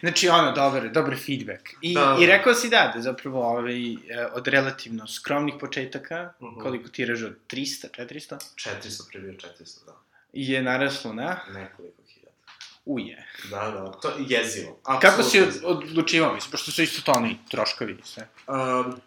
Znači, 0.00 0.28
ono, 0.28 0.52
dobar, 0.52 0.88
dobar 0.90 1.16
feedback. 1.16 1.68
I, 1.80 1.94
Da. 1.94 2.16
I 2.20 2.26
rekao 2.26 2.54
si 2.54 2.68
da, 2.68 2.92
da 2.94 3.02
zapravo 3.02 3.48
ovaj, 3.48 3.92
eh, 3.92 3.96
od 4.32 4.48
relativno 4.48 5.06
skromnih 5.06 5.54
početaka, 5.60 6.32
Mhm. 6.40 6.60
koliko 6.60 6.88
tiraž 6.88 7.22
od 7.22 7.36
300, 7.46 7.88
400, 7.88 8.36
400 8.56 9.08
pre 9.10 9.20
bio 9.20 9.32
400, 9.32 9.84
da. 9.86 9.92
Je 10.32 10.62
naraslo 10.62 11.12
na 11.12 11.36
Nekoliko 11.48 12.02
hiljada. 12.08 12.36
uje. 12.84 13.26
Da, 13.50 13.70
da, 13.70 13.92
to 13.92 14.08
je 14.08 14.14
jezivo. 14.18 14.80
Kako 15.00 15.22
si 15.22 15.42
odlučivao, 15.64 16.34
mislim, 16.34 16.50
pošto 16.50 16.70
su 16.70 16.82
isto 16.82 17.02
to 17.02 17.12
oni 17.18 17.38
troškovi 17.50 17.92
i 17.92 18.06
sve. 18.06 18.28
Um, 18.46 19.00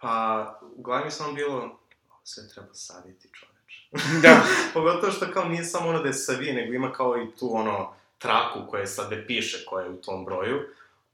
pa, 0.00 0.58
u 0.76 0.82
glavi 0.82 1.04
mi 1.04 1.10
samo 1.10 1.32
bilo, 1.32 1.54
"Ovo 1.54 1.78
sve 2.24 2.48
treba 2.48 2.74
saviti 2.74 3.28
čoveče. 3.32 4.20
Da. 4.22 4.42
Pogotovo 4.74 5.12
što 5.12 5.32
kao 5.32 5.44
nije 5.44 5.64
samo 5.64 5.88
ono 5.88 5.98
da 6.02 6.08
je 6.08 6.14
savi, 6.14 6.52
nego 6.52 6.72
ima 6.72 6.92
kao 6.92 7.16
i 7.22 7.36
tu 7.38 7.56
ono 7.56 7.94
traku 8.18 8.58
koja 8.70 8.86
sad 8.86 9.06
gde 9.06 9.26
piše 9.26 9.64
koja 9.66 9.84
je 9.84 9.90
u 9.90 10.00
tom 10.00 10.24
broju. 10.24 10.60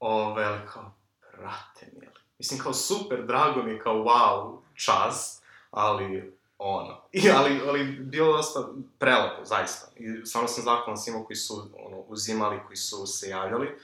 Ove, 0.01 0.45
ali 0.45 0.59
kao, 0.73 0.93
brate 1.37 1.87
mili. 1.93 2.13
Mislim, 2.39 2.61
kao 2.61 2.75
super, 2.75 3.27
drago 3.27 3.63
mi 3.63 3.71
je, 3.71 3.79
kao 3.81 3.95
wow, 3.95 4.59
čas, 4.75 5.43
ali 5.71 6.36
ono. 6.59 7.01
I, 7.13 7.31
ali, 7.31 7.61
ali 7.69 7.85
bilo 7.85 8.37
dosta 8.37 8.69
prelepo, 8.99 9.45
zaista. 9.45 9.87
I 9.97 10.27
stvarno 10.27 10.49
sam 10.49 10.65
zahvalan 10.65 10.99
svima 10.99 11.25
koji 11.25 11.37
su 11.37 11.71
ono, 11.79 11.99
uzimali, 11.99 12.61
koji 12.67 12.77
su 12.77 13.07
se 13.07 13.29
javljali. 13.29 13.79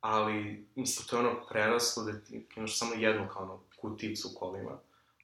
Ali, 0.00 0.66
mislim, 0.74 1.06
to 1.06 1.16
je 1.16 1.26
ono 1.26 1.46
preraslo 1.48 2.04
da 2.04 2.20
ti 2.20 2.46
imaš 2.56 2.78
samo 2.78 2.94
jednu 2.94 3.28
kao 3.32 3.42
ono 3.42 3.60
kuticu 3.80 4.28
u 4.28 4.38
kolima, 4.38 4.78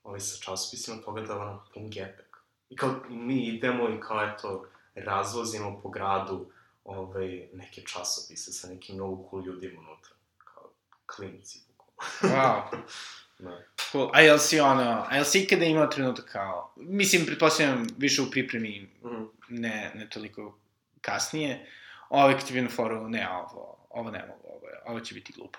ovaj, 0.05 0.21
sa 0.21 0.43
časopisima, 0.43 1.03
toga 1.05 1.21
da 1.21 1.39
ono 1.39 1.65
pun 1.75 1.91
gepek. 1.91 2.37
I 2.71 2.77
kao 2.77 2.95
mi 3.09 3.47
idemo 3.47 3.89
i 3.89 4.01
kao 4.01 4.25
eto, 4.25 4.67
razvozimo 4.95 5.81
po 5.83 5.89
gradu 5.89 6.47
ovaj, 6.85 7.49
neke 7.53 7.83
časopise 7.83 8.53
sa 8.53 8.69
nekim 8.69 8.95
mnogo 8.95 9.29
cool 9.31 9.45
ljudima 9.45 9.81
unutra. 9.81 10.13
Kao 10.39 10.71
klinci, 11.07 11.61
bukvalno. 11.69 12.37
Wow. 12.37 12.63
Cool. 13.91 14.11
A 14.13 14.21
jel 14.21 14.39
si 14.39 14.61
ono, 14.61 14.83
a 15.09 15.15
jel 15.15 15.25
si 15.25 15.41
ikada 15.41 15.65
imao 15.65 15.87
trenutak 15.87 16.25
kao, 16.25 16.73
mislim, 16.77 17.27
pretpostavljam 17.27 17.87
više 17.99 18.23
u 18.23 18.31
pripremi, 18.31 18.91
Mhm. 19.05 19.23
ne, 19.49 19.93
ne 19.95 20.09
toliko 20.09 20.59
kasnije, 21.01 21.67
ovaj 22.09 22.35
kad 22.35 22.47
ti 22.47 22.53
bio 22.53 22.63
na 22.63 22.69
foru, 22.71 23.09
ne, 23.09 23.29
ovo, 23.31 23.87
ovo 23.91 24.11
ne 24.11 24.19
mogu, 24.21 24.49
ovo, 24.49 24.69
je- 24.69 24.83
ovo 24.87 25.01
će 25.01 25.15
biti 25.15 25.33
glupo. 25.33 25.59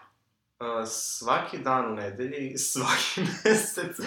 Uh, 0.60 0.68
svaki 0.88 1.58
dan 1.58 1.86
u 1.86 1.96
nedelji, 1.96 2.58
svaki 2.72 3.22
mesec. 3.22 3.98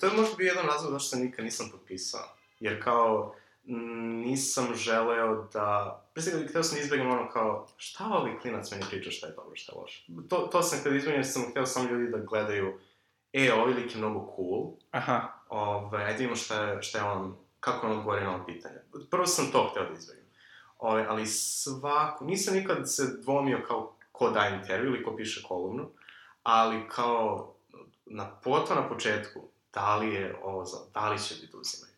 To 0.00 0.06
je 0.06 0.12
možda 0.12 0.36
bio 0.36 0.46
jedan 0.46 0.66
razlog 0.66 0.92
zašto 0.92 1.08
se 1.08 1.16
nikad 1.16 1.44
nisam 1.44 1.68
potpisao. 1.72 2.28
Jer 2.60 2.82
kao, 2.84 3.34
mm, 3.64 3.76
nisam 4.20 4.74
želeo 4.74 5.48
da... 5.52 6.00
Svega, 6.16 6.48
hteo 6.48 6.62
sam 6.62 6.78
da 6.78 6.82
izbegam 6.82 7.06
ono 7.08 7.28
kao, 7.28 7.66
šta 7.76 8.04
ovi 8.06 8.38
klinac 8.42 8.70
meni 8.70 8.84
priča 8.90 9.10
šta 9.10 9.26
je 9.26 9.32
dobro, 9.32 9.56
šta 9.56 9.72
je 9.72 9.78
loše. 9.78 10.06
To, 10.28 10.36
to 10.38 10.62
sam 10.62 10.78
kada 10.82 10.96
izbegam, 10.96 11.24
sam 11.24 11.50
hteo 11.50 11.66
samo 11.66 11.90
ljudi 11.90 12.10
da 12.10 12.18
gledaju, 12.18 12.78
e, 13.32 13.52
ovaj 13.52 13.72
lik 13.72 13.94
je 13.94 13.98
mnogo 13.98 14.32
cool, 14.36 14.72
Aha. 14.90 15.28
Ove, 15.48 16.04
ajde 16.04 16.12
vidimo 16.12 16.36
šta 16.36 16.62
je, 16.62 16.82
šta 16.82 16.98
je 16.98 17.04
on, 17.04 17.36
kako 17.60 17.86
on 17.86 17.92
odgovori 17.92 18.24
na 18.24 18.34
ovo 18.34 18.44
pitanje. 18.46 18.76
Prvo 19.10 19.26
sam 19.26 19.52
to 19.52 19.68
hteo 19.70 19.84
da 19.84 19.92
izbegam. 19.92 20.24
Ove, 20.78 21.06
ali 21.08 21.26
svako, 21.26 22.24
nisam 22.24 22.54
nikad 22.54 22.78
se 22.84 23.16
dvomio 23.22 23.64
kao 23.68 23.96
ko 24.12 24.30
daje 24.30 24.56
intervju 24.56 24.90
ili 24.90 25.04
ko 25.04 25.16
piše 25.16 25.42
kolumnu, 25.48 25.90
ali 26.42 26.88
kao 26.88 27.54
na 28.06 28.30
poto 28.44 28.74
na 28.74 28.88
početku, 28.88 29.40
da 29.74 29.96
li 29.96 30.14
je 30.14 30.36
ovo 30.42 30.64
za, 30.64 30.78
da 30.94 31.08
li 31.08 31.18
će 31.18 31.34
biti 31.34 31.56
uzimaju, 31.56 31.94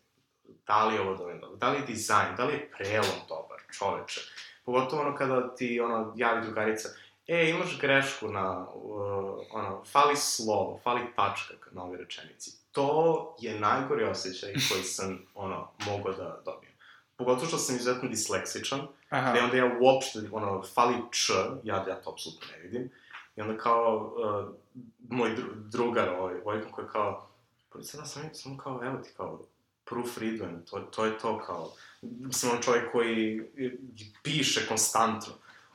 da 0.67 0.85
li 0.85 0.95
je 0.95 1.01
ovo 1.01 1.15
dovoljno 1.15 1.41
dobro, 1.41 1.57
da 1.57 1.69
li 1.69 1.77
je 1.77 1.85
dizajn, 1.85 2.35
da 2.37 2.45
li 2.45 2.53
je 2.53 2.71
prelom 2.77 3.19
dobar, 3.29 3.59
čoveče. 3.77 4.21
Pogotovo 4.65 5.01
ono 5.01 5.15
kada 5.15 5.55
ti 5.55 5.79
ono, 5.79 6.13
javi 6.15 6.45
drugarica, 6.45 6.89
e, 7.27 7.49
imaš 7.49 7.79
grešku 7.81 8.27
na, 8.27 8.67
uh, 8.73 9.39
ono, 9.51 9.83
fali 9.91 10.15
slovo, 10.15 10.79
fali 10.83 11.01
tačka 11.15 11.53
na 11.71 11.83
ovoj 11.83 11.97
rečenici. 11.97 12.51
To 12.71 13.35
je 13.39 13.59
najgori 13.59 14.03
osjećaj 14.03 14.53
koji 14.69 14.83
sam, 14.83 15.25
ono, 15.35 15.71
mogao 15.85 16.13
da 16.13 16.41
dobijem. 16.45 16.73
Pogotovo 17.15 17.47
što 17.47 17.57
sam 17.57 17.75
izuzetno 17.75 18.09
disleksičan, 18.09 18.87
Aha. 19.09 19.31
gde 19.31 19.41
onda 19.41 19.57
ja 19.57 19.77
uopšte, 19.81 20.19
ono, 20.31 20.63
fali 20.73 20.95
č, 21.11 21.33
ja, 21.63 21.75
ja 21.75 22.01
to 22.01 22.11
apsolutno 22.11 22.47
ne 22.51 22.59
vidim. 22.63 22.89
I 23.35 23.41
onda 23.41 23.57
kao, 23.57 24.15
uh, 24.17 24.55
moj 25.09 25.35
dru, 25.35 25.47
drugar, 25.55 26.09
ovaj, 26.09 26.35
ovaj 26.45 26.61
koji 26.71 26.85
je 26.85 26.89
kao, 26.91 27.29
pa 27.73 27.83
sada 27.83 28.05
sam, 28.05 28.23
sam 28.33 28.57
kao, 28.57 28.83
evo 28.83 28.97
ti 28.97 29.09
kao, 29.17 29.41
proofreadujem, 29.85 30.65
to, 30.69 30.79
to 30.79 31.05
je 31.05 31.17
to 31.17 31.39
kao, 31.39 31.71
mislim, 32.01 32.51
on 32.51 32.61
čovjek 32.61 32.91
koji 32.91 33.41
piše 34.23 34.67
konstantno. 34.67 35.33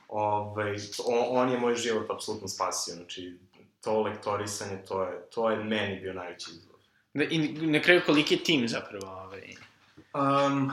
Ove, 0.09 0.75
on, 1.05 1.37
on 1.37 1.49
je 1.49 1.59
moj 1.59 1.75
život 1.75 2.09
apsolutno 2.09 2.47
spasio, 2.47 2.95
znači, 2.95 3.37
to 3.81 4.01
lektorisanje, 4.01 4.77
to 4.87 5.03
je, 5.03 5.21
to 5.29 5.49
je 5.49 5.63
meni 5.63 5.99
bio 5.99 6.13
najveći 6.13 6.51
izazov. 6.51 6.75
Da, 7.13 7.23
I 7.23 7.37
na 7.67 7.81
kraju 7.81 8.01
koliki 8.05 8.33
je 8.33 8.43
tim 8.43 8.67
zapravo? 8.67 9.07
Ovaj? 9.07 9.55
Um, 10.13 10.71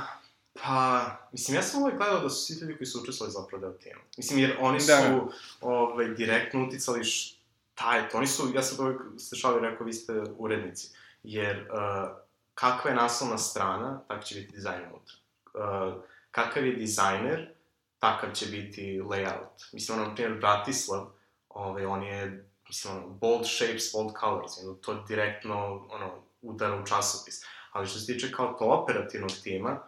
pa, 0.62 1.04
mislim, 1.32 1.54
ja 1.54 1.62
sam 1.62 1.82
uvek 1.82 1.96
gledao 1.96 2.20
da 2.20 2.30
su 2.30 2.44
svi 2.44 2.60
ljudi 2.60 2.76
koji 2.76 2.86
su 2.86 3.00
učestvovali 3.02 3.32
zapravo 3.32 3.60
deo 3.60 3.72
tima. 3.72 4.00
Mislim, 4.16 4.38
jer 4.38 4.56
oni 4.60 4.80
su, 4.80 4.86
Da. 4.86 5.26
ovaj, 5.60 6.08
direktno 6.08 6.66
uticali 6.66 7.04
šta 7.04 7.96
je 7.96 8.08
to. 8.08 8.18
Oni 8.18 8.26
su, 8.26 8.52
ja 8.54 8.62
sam 8.62 8.86
uvek 8.86 9.00
se 9.18 9.36
šalio 9.36 9.60
rekao, 9.60 9.86
vi 9.86 9.92
ste 9.92 10.12
urednici. 10.38 10.88
Jer, 11.22 11.70
uh, 11.72 12.16
kakva 12.54 12.90
je 12.90 12.96
naslovna 12.96 13.38
strana, 13.38 14.00
tako 14.08 14.22
će 14.22 14.34
biti 14.34 14.52
dizajn 14.52 14.80
unutra. 14.80 15.14
Uh, 15.54 16.02
kakav 16.30 16.66
je 16.66 16.72
dizajner, 16.72 17.55
takav 17.98 18.32
će 18.32 18.46
biti 18.46 19.00
layout. 19.00 19.72
Mislim, 19.72 19.98
ono, 19.98 20.08
na 20.08 20.14
primjer, 20.14 20.38
Bratislav, 20.38 21.06
ovaj, 21.48 21.84
on 21.84 22.02
je, 22.02 22.48
mislim, 22.68 22.96
ono, 22.96 23.08
bold 23.08 23.46
shapes, 23.46 23.92
bold 23.92 24.12
colors, 24.20 24.52
i 24.56 24.82
to 24.82 25.04
direktno, 25.08 25.86
ono, 25.90 26.22
udara 26.42 26.80
u 26.82 26.86
časopis. 26.86 27.42
Ali 27.72 27.86
što 27.86 27.98
se 27.98 28.12
tiče 28.12 28.32
kao 28.32 28.52
to 28.58 28.64
operativnog 28.64 29.30
tima, 29.42 29.80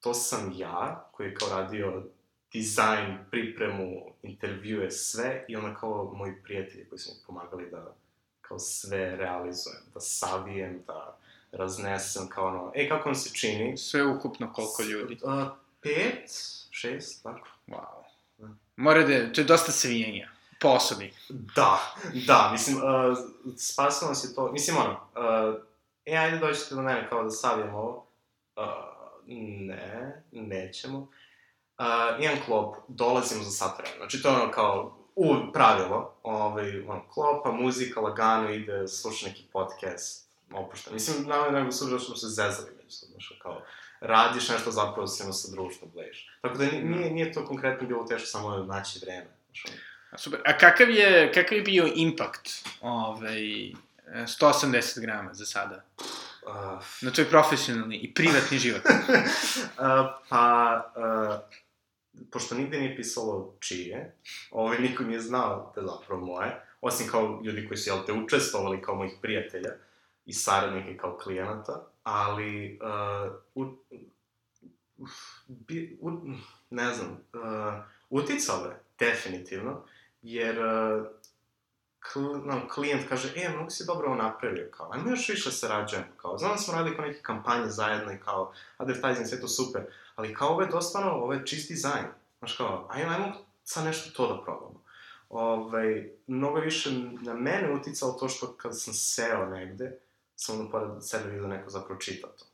to 0.00 0.14
sam 0.14 0.52
ja, 0.56 1.08
koji 1.12 1.26
je 1.26 1.34
kao 1.34 1.48
radio 1.48 2.02
dizajn, 2.52 3.18
pripremu, 3.30 4.14
intervjue, 4.22 4.90
sve, 4.90 5.44
i 5.48 5.56
onda 5.56 5.74
kao 5.74 6.12
moji 6.16 6.42
prijatelji 6.42 6.88
koji 6.88 6.98
su 6.98 7.10
mi 7.14 7.26
pomagali 7.26 7.70
da 7.70 7.94
kao 8.40 8.58
sve 8.58 9.16
realizujem, 9.16 9.82
da 9.94 10.00
savijem, 10.00 10.82
da 10.86 11.18
raznesem, 11.52 12.28
kao 12.28 12.46
ono, 12.46 12.72
e, 12.74 12.88
kako 12.88 13.08
vam 13.08 13.14
se 13.14 13.30
čini? 13.34 13.76
Sve 13.76 14.06
ukupno 14.06 14.52
koliko 14.52 14.82
ljudi? 14.82 15.18
Uh, 15.22 15.32
pet, 15.80 16.30
šest, 16.72 17.22
tako. 17.22 17.48
Wow. 17.66 18.02
Da. 18.38 18.48
Mora 18.76 19.02
da, 19.02 19.32
to 19.32 19.40
je 19.40 19.44
dosta 19.44 19.72
svijenja. 19.72 20.28
Po 20.60 20.68
osobi. 20.68 21.14
Da, 21.28 21.94
da, 22.26 22.48
mislim, 22.52 22.76
uh, 22.76 22.82
spasilo 23.56 24.08
nas 24.08 24.24
je 24.24 24.34
to, 24.34 24.52
mislim, 24.52 24.76
ono, 24.76 24.90
uh, 24.92 25.60
e, 26.06 26.16
ajde 26.16 26.38
dođete 26.38 26.74
do 26.74 26.82
mene 26.82 27.08
kao 27.08 27.24
da 27.24 27.30
savijem 27.30 27.74
ovo, 27.74 28.06
uh, 28.56 28.64
ne, 29.26 30.22
nećemo. 30.32 30.98
Uh, 30.98 31.06
imam 32.24 32.36
klop, 32.46 32.76
dolazimo 32.88 33.42
za 33.42 33.50
sat 33.50 33.78
vremena, 33.78 33.98
znači 33.98 34.22
to 34.22 34.28
je 34.28 34.34
ono 34.34 34.50
kao, 34.50 34.98
u 35.16 35.34
pravilo, 35.52 36.14
ovaj, 36.22 36.80
ono, 36.80 37.02
klopa, 37.08 37.52
muzika, 37.52 38.00
lagano 38.00 38.50
ide, 38.50 38.88
sluša 38.88 39.26
neki 39.26 39.44
podcast, 39.52 40.28
opušta. 40.52 40.90
Mislim, 40.92 41.28
nama 41.28 41.46
je 41.46 41.52
nego 41.52 41.72
suđa 41.72 41.98
što 41.98 42.06
smo 42.06 42.16
se 42.16 42.26
zezali 42.28 42.70
međusobno, 42.76 43.20
što 43.20 43.34
kao, 43.42 43.62
radiš 44.02 44.48
nešto 44.48 44.70
zapravo 44.70 45.06
ono 45.22 45.32
sa 45.32 45.50
društvom 45.52 45.90
blejiš. 45.94 46.28
Tako 46.40 46.58
da 46.58 46.64
ni- 46.64 46.82
nije, 46.82 47.10
nije 47.10 47.32
to 47.32 47.46
konkretno 47.46 47.88
bilo 47.88 48.04
teško 48.04 48.26
samo 48.26 48.56
naći 48.56 48.98
vreme. 49.02 49.26
Super. 50.16 50.40
A 50.44 50.58
kakav 50.58 50.90
je, 50.90 51.32
kakav 51.34 51.58
je 51.58 51.62
bio 51.62 51.92
impakt 51.94 52.48
ovaj, 52.80 53.72
180 54.06 55.00
grama 55.00 55.34
za 55.34 55.46
sada? 55.46 55.84
Uh, 56.46 56.82
Na 57.00 57.10
tvoj 57.10 57.28
profesionalni 57.30 57.96
i 57.96 58.14
privatni 58.14 58.58
život. 58.58 58.82
uh, 58.86 58.92
pa, 60.28 60.92
uh, 60.96 61.58
pošto 62.30 62.54
nigde 62.54 62.78
nije 62.78 62.96
pisalo 62.96 63.54
čije, 63.60 64.14
ovaj, 64.50 64.78
niko 64.78 65.04
nije 65.04 65.20
znao 65.20 65.72
da 65.74 65.80
je 65.80 65.86
zapravo 65.86 66.26
moje, 66.26 66.60
osim 66.80 67.08
kao 67.08 67.40
ljudi 67.44 67.68
koji 67.68 67.78
su, 67.78 67.90
jel 67.90 67.98
te, 68.06 68.12
učestvovali 68.12 68.82
kao 68.82 68.94
mojih 68.94 69.12
prijatelja 69.22 69.70
i 70.26 70.32
saradnika 70.32 71.00
kao 71.00 71.18
klijenata, 71.22 71.86
ali, 72.02 72.80
uh, 72.82 73.32
u, 73.54 73.76
bi, 75.46 75.98
u, 76.00 76.10
ne 76.70 76.94
znam, 76.94 77.10
uh, 77.10 77.84
uticalo 78.10 78.66
je, 78.66 78.82
definitivno, 78.98 79.84
jer 80.22 80.58
uh, 80.58 81.06
kl, 82.12 82.20
no, 82.20 82.68
klijent 82.68 83.08
kaže, 83.08 83.32
e, 83.36 83.48
mnogo 83.48 83.70
si 83.70 83.86
dobro 83.86 84.06
ovo 84.06 84.16
napravio, 84.16 84.68
kao, 84.70 84.90
ajmo 84.92 85.10
još 85.10 85.28
više 85.28 85.50
sarađujemo, 85.50 86.06
kao, 86.16 86.38
znam 86.38 86.52
da 86.52 86.58
smo 86.58 86.74
radili 86.74 86.96
kao 86.96 87.04
neke 87.04 87.22
kampanje 87.22 87.68
zajedno 87.68 88.12
i 88.12 88.20
kao, 88.24 88.52
advertising, 88.76 89.26
sve 89.26 89.40
to 89.40 89.48
super, 89.48 89.82
ali 90.14 90.34
kao 90.34 90.48
ovo 90.48 90.62
je 90.62 90.68
dosta, 90.68 90.98
ono, 90.98 91.10
ovo 91.10 91.32
je 91.32 91.46
čist 91.46 91.68
dizajn, 91.68 92.04
znaš 92.38 92.56
kao, 92.56 92.88
ajmo, 92.90 93.10
ajmo 93.12 93.32
sad 93.64 93.84
nešto 93.84 94.10
to 94.10 94.34
da 94.34 94.42
probamo. 94.44 94.82
Ove, 95.28 96.10
mnogo 96.26 96.58
je 96.58 96.64
više 96.64 96.90
na 97.20 97.34
mene 97.34 97.72
uticalo 97.74 98.12
to 98.12 98.28
što 98.28 98.52
kad 98.56 98.80
sam 98.80 98.94
seo 98.94 99.46
negde, 99.46 99.98
sam 100.36 100.60
ono 100.60 100.70
pored 100.70 100.88
sebe 101.00 101.30
vidio 101.30 101.46
neko 101.46 101.70
zapravo 101.70 102.00
čita 102.00 102.28
to. 102.28 102.44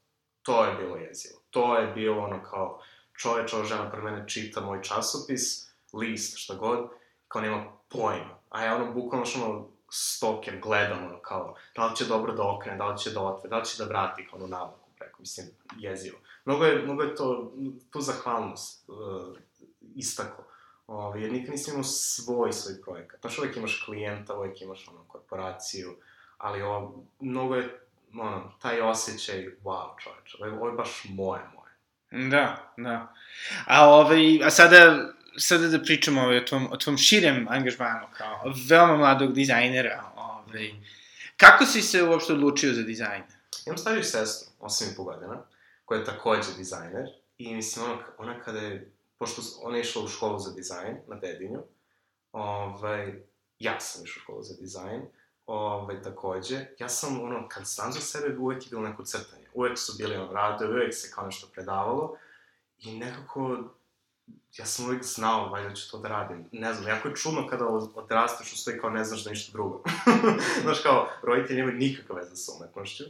To 0.43 0.65
je 0.65 0.75
bilo 0.75 0.97
jezivo. 0.97 1.41
To 1.51 1.77
je 1.77 1.87
bilo 1.87 2.25
ono 2.25 2.43
kao, 2.43 2.81
čoveč, 3.17 3.53
ova 3.53 3.65
žena 3.65 3.91
pre 3.91 4.03
mene 4.03 4.29
čita 4.29 4.61
moj 4.61 4.83
časopis, 4.83 5.69
list, 5.93 6.39
šta 6.39 6.55
god, 6.55 6.89
kao 7.29 7.43
nema 7.43 7.73
pojma. 7.89 8.39
A 8.49 8.65
ja 8.65 8.77
ono, 8.77 8.93
bukvalno 8.93 9.27
što 9.27 9.45
ono, 9.45 9.69
stoker, 9.91 10.61
gledam 10.61 11.05
ono, 11.05 11.19
kao, 11.23 11.55
da 11.77 11.87
li 11.87 11.97
će 11.97 12.05
dobro 12.05 12.33
da 12.33 12.43
okrene, 12.43 12.79
da 12.79 12.87
li 12.89 12.99
će 12.99 13.11
da 13.11 13.21
otvore, 13.21 13.49
da 13.49 13.59
li 13.59 13.65
će 13.65 13.83
da 13.83 13.89
vrati 13.89 14.27
kao 14.27 14.39
ono 14.39 14.47
navlaku 14.47 14.89
preko, 14.99 15.17
mislim, 15.21 15.47
jezivo. 15.79 16.19
Mnogo 16.45 16.65
je, 16.65 16.83
mnogo 16.83 17.03
je 17.03 17.15
to, 17.15 17.53
tu 17.91 18.01
zahvalnost 18.01 18.89
uh, 18.89 19.37
istaklo. 19.95 20.45
Ove, 20.87 21.23
jer 21.23 21.33
nikad 21.33 21.51
nisam 21.51 21.75
imao 21.75 21.85
svoj, 21.85 22.53
svoj 22.53 22.81
projekat. 22.83 23.21
Znaš, 23.21 23.39
uvek 23.39 23.57
imaš 23.57 23.83
klijenta, 23.87 24.39
uvek 24.39 24.63
imaš 24.63 24.89
ono, 24.89 25.05
korporaciju, 25.09 25.97
ali 26.39 26.63
ovo, 26.63 27.05
mnogo 27.21 27.55
je, 27.55 27.81
ono, 28.15 28.53
taj 28.63 28.81
osjećaj, 28.81 29.49
wow, 29.65 30.03
čoveč, 30.03 30.35
ovo, 30.35 30.47
je- 30.47 30.53
ovo 30.53 30.67
je 30.69 30.73
baš 30.73 31.05
moje, 31.05 31.43
moje. 31.55 31.69
Da, 32.31 32.73
da. 32.77 33.15
A, 33.67 33.89
ovaj, 33.89 34.45
a 34.45 34.51
sada, 34.51 35.09
sada 35.39 35.69
da 35.69 35.83
pričamo 35.83 36.23
ovaj, 36.23 36.39
o, 36.39 36.41
tvom, 36.41 36.69
o 36.73 36.77
tvom 36.77 36.97
širem 36.99 37.47
angažmanu 37.51 38.07
kao 38.19 38.43
veoma 38.69 38.97
mladog 38.97 39.33
dizajnera. 39.33 40.05
Ovaj. 40.17 40.71
Kako 41.37 41.65
si 41.65 41.83
se 41.83 42.03
uopšte 42.03 42.33
odlučio 42.33 42.73
za 42.73 42.83
dizajn? 42.83 43.23
Imam 43.67 43.79
stariju 43.79 44.05
sestru, 44.05 44.49
8 44.61 44.93
i 44.93 44.97
po 44.97 45.05
godina, 45.05 45.43
koja 45.85 45.99
je 45.99 46.05
takođe 46.05 46.53
dizajner, 46.57 47.07
i 47.39 47.55
mislim, 47.55 47.85
ona, 47.85 47.97
ona 48.19 48.41
kada 48.41 48.59
je, 48.61 48.93
pošto 49.19 49.43
ona 49.63 49.77
je 49.77 49.81
išla 49.81 50.03
u 50.03 50.09
školu 50.09 50.39
za 50.39 50.53
dizajn 50.53 50.97
na 51.09 51.17
Dedinju, 51.17 51.63
ovaj, 52.33 53.13
ja 53.59 53.81
sam 53.81 54.05
išao 54.05 54.15
u 54.17 54.23
školu 54.23 54.43
za 54.43 54.55
dizajn, 54.61 55.03
ovaj, 55.49 56.03
takođe, 56.03 56.67
ja 56.79 56.89
sam, 56.89 57.23
ono, 57.23 57.49
kad 57.49 57.63
sam 57.69 57.93
za 57.93 58.01
sebe, 58.01 58.39
uvek 58.39 58.63
je 58.63 58.71
bilo 58.71 58.83
neko 58.83 59.05
crtanje, 59.05 59.47
uvek 59.55 59.79
su 59.79 59.93
bili, 59.99 60.17
ono, 60.17 60.33
radovi, 60.33 60.75
uvek 60.75 60.95
se 60.95 61.11
kao 61.15 61.27
nešto 61.27 61.47
predavalo, 61.53 62.17
i 62.79 62.99
nekako, 62.99 63.59
ja 64.57 64.67
sam 64.67 64.87
uvek 64.87 65.05
znao, 65.05 65.49
valjda 65.49 65.75
ću 65.75 65.91
to 65.91 65.99
da 65.99 66.09
radim. 66.09 66.49
Ne 66.53 66.75
znam, 66.75 66.89
jako 66.89 67.09
je 67.09 67.15
čudno 67.15 67.47
kada 67.47 67.67
od- 67.67 67.91
odrasteš, 67.95 68.53
ustoji 68.53 68.81
kao 68.81 68.91
ne 68.91 69.05
znaš 69.05 69.25
da 69.25 69.31
ništa 69.31 69.53
drugo. 69.53 69.83
znaš, 70.63 70.81
kao, 70.83 71.09
roditelji 71.23 71.59
nemaju 71.59 71.79
nikakve 71.79 72.17
veze 72.17 72.37
sa 72.37 72.53
umetnošću, 72.57 73.05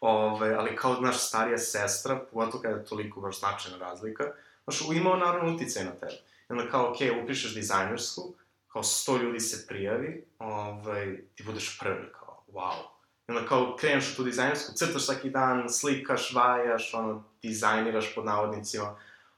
Ove, 0.00 0.54
ali 0.54 0.76
kao, 0.76 1.00
naš 1.00 1.18
starija 1.18 1.58
sestra, 1.58 2.20
pogotovo 2.32 2.62
kada 2.62 2.76
je 2.76 2.84
toliko 2.84 3.20
baš 3.20 3.38
značajna 3.38 3.78
razlika, 3.78 4.24
znaš, 4.64 4.80
imao 4.94 5.16
naravno 5.16 5.54
uticaj 5.54 5.84
na 5.84 5.90
tebe. 5.90 6.12
I 6.50 6.52
onda 6.52 6.70
kao, 6.70 6.90
okej, 6.90 7.10
okay, 7.10 7.24
upišeš 7.24 7.54
dizajnersku, 7.54 8.34
kao 8.76 8.82
sto 8.82 9.16
ljudi 9.16 9.40
se 9.40 9.66
prijavi, 9.66 10.24
ovaj, 10.38 11.16
ti 11.34 11.42
budeš 11.42 11.78
prvi, 11.78 12.12
kao, 12.18 12.44
wow. 12.52 12.82
I 13.28 13.32
onda 13.32 13.48
kao 13.48 13.76
kreneš 13.80 14.12
u 14.12 14.16
tu 14.16 14.24
dizajnersku, 14.24 14.72
crtaš 14.74 15.04
svaki 15.04 15.30
dan, 15.30 15.68
slikaš, 15.70 16.34
vajaš, 16.34 16.94
ono, 16.94 17.24
dizajniraš 17.42 18.14
pod 18.14 18.24
navodnicima. 18.24 18.96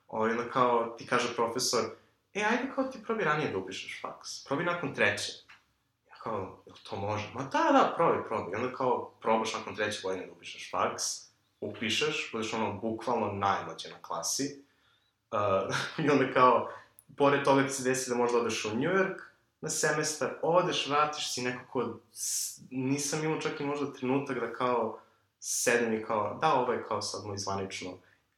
O, 0.09 0.29
I 0.29 0.31
onda 0.31 0.51
kao 0.51 0.95
ti 0.99 1.07
kaže 1.07 1.35
profesor, 1.35 1.85
e, 2.35 2.45
ajde 2.51 2.73
kao 2.75 2.85
ti 2.85 3.03
probi 3.03 3.25
ranije 3.25 3.53
da 3.53 3.59
upišeš 3.59 4.01
faks, 4.03 4.45
probi 4.45 4.65
nakon 4.65 4.95
treće. 4.95 5.33
Ja 6.09 6.15
kao, 6.23 6.63
jel 6.67 6.77
to 6.91 6.97
može? 6.97 7.31
Ma 7.35 7.43
da, 7.43 7.69
da, 7.73 7.95
probi, 7.97 8.29
probi. 8.29 8.53
I 8.53 8.57
onda 8.57 8.77
kao 8.77 9.11
probaš 9.21 9.55
nakon 9.55 9.77
treće 9.77 10.01
godine 10.03 10.27
da 10.27 10.33
upišeš 10.33 10.71
faks, 10.71 11.03
upišeš, 11.61 12.31
budeš 12.33 12.53
ono 12.53 12.73
bukvalno 12.73 13.33
najmlađe 13.33 13.89
na 13.89 14.03
klasi. 14.03 14.63
Uh, 15.31 15.77
I 16.05 16.11
onda 16.11 16.33
kao, 16.33 16.71
pored 17.17 17.45
toga 17.45 17.63
ti 17.63 17.73
se 17.73 17.83
desi 17.83 18.11
da 18.11 18.17
možda 18.17 18.39
odeš 18.39 18.65
u 18.65 18.69
New 18.69 18.93
York 18.93 19.28
na 19.61 19.69
semestar, 19.69 20.31
odeš, 20.43 20.87
vratiš 20.87 21.35
si 21.35 21.43
nekako, 21.43 21.99
nisam 22.71 23.25
imao 23.25 23.41
čak 23.41 23.61
i 23.61 23.65
možda 23.65 23.93
trenutak 23.93 24.41
da 24.41 24.53
kao 24.53 25.01
sedem 25.41 25.95
i 25.95 26.05
kao, 26.05 26.39
da, 26.41 26.53
ovo 26.53 26.73
je 26.73 26.85
kao 26.89 27.03
sad 27.03 27.27
moj 27.27 27.39
zvanično 27.39 27.91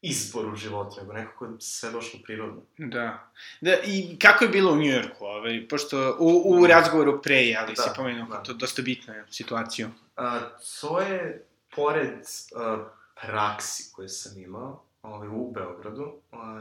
izbor 0.03 0.47
u 0.53 0.57
životu, 0.57 1.01
nego 1.01 1.13
nekako 1.13 1.45
je 1.45 1.51
sve 1.59 1.91
došlo 1.91 2.21
prirodno. 2.25 2.63
Da. 2.79 3.31
Da, 3.61 3.77
i 3.85 4.19
kako 4.19 4.45
je 4.45 4.51
bilo 4.51 4.73
u 4.73 4.77
Njujorku, 4.77 5.25
ovaj, 5.25 5.69
pošto 5.69 6.17
u, 6.19 6.43
u 6.47 6.67
razgovoru 6.67 7.23
pre, 7.23 7.55
ali 7.59 7.75
da, 7.77 7.83
si 7.83 7.91
pomenuo 7.97 8.27
da. 8.27 8.43
to 8.43 8.53
dosta 8.53 8.83
bitna 8.83 9.15
situaciju. 9.31 9.91
A, 10.17 10.41
to 10.81 11.01
je, 11.01 11.47
pored 11.77 12.19
a, 12.57 12.89
praksi 13.23 13.93
koje 13.93 14.09
sam 14.09 14.39
imao, 14.39 14.85
ovaj, 15.03 15.29
u 15.29 15.51
Beogradu, 15.55 16.13
a, 16.33 16.61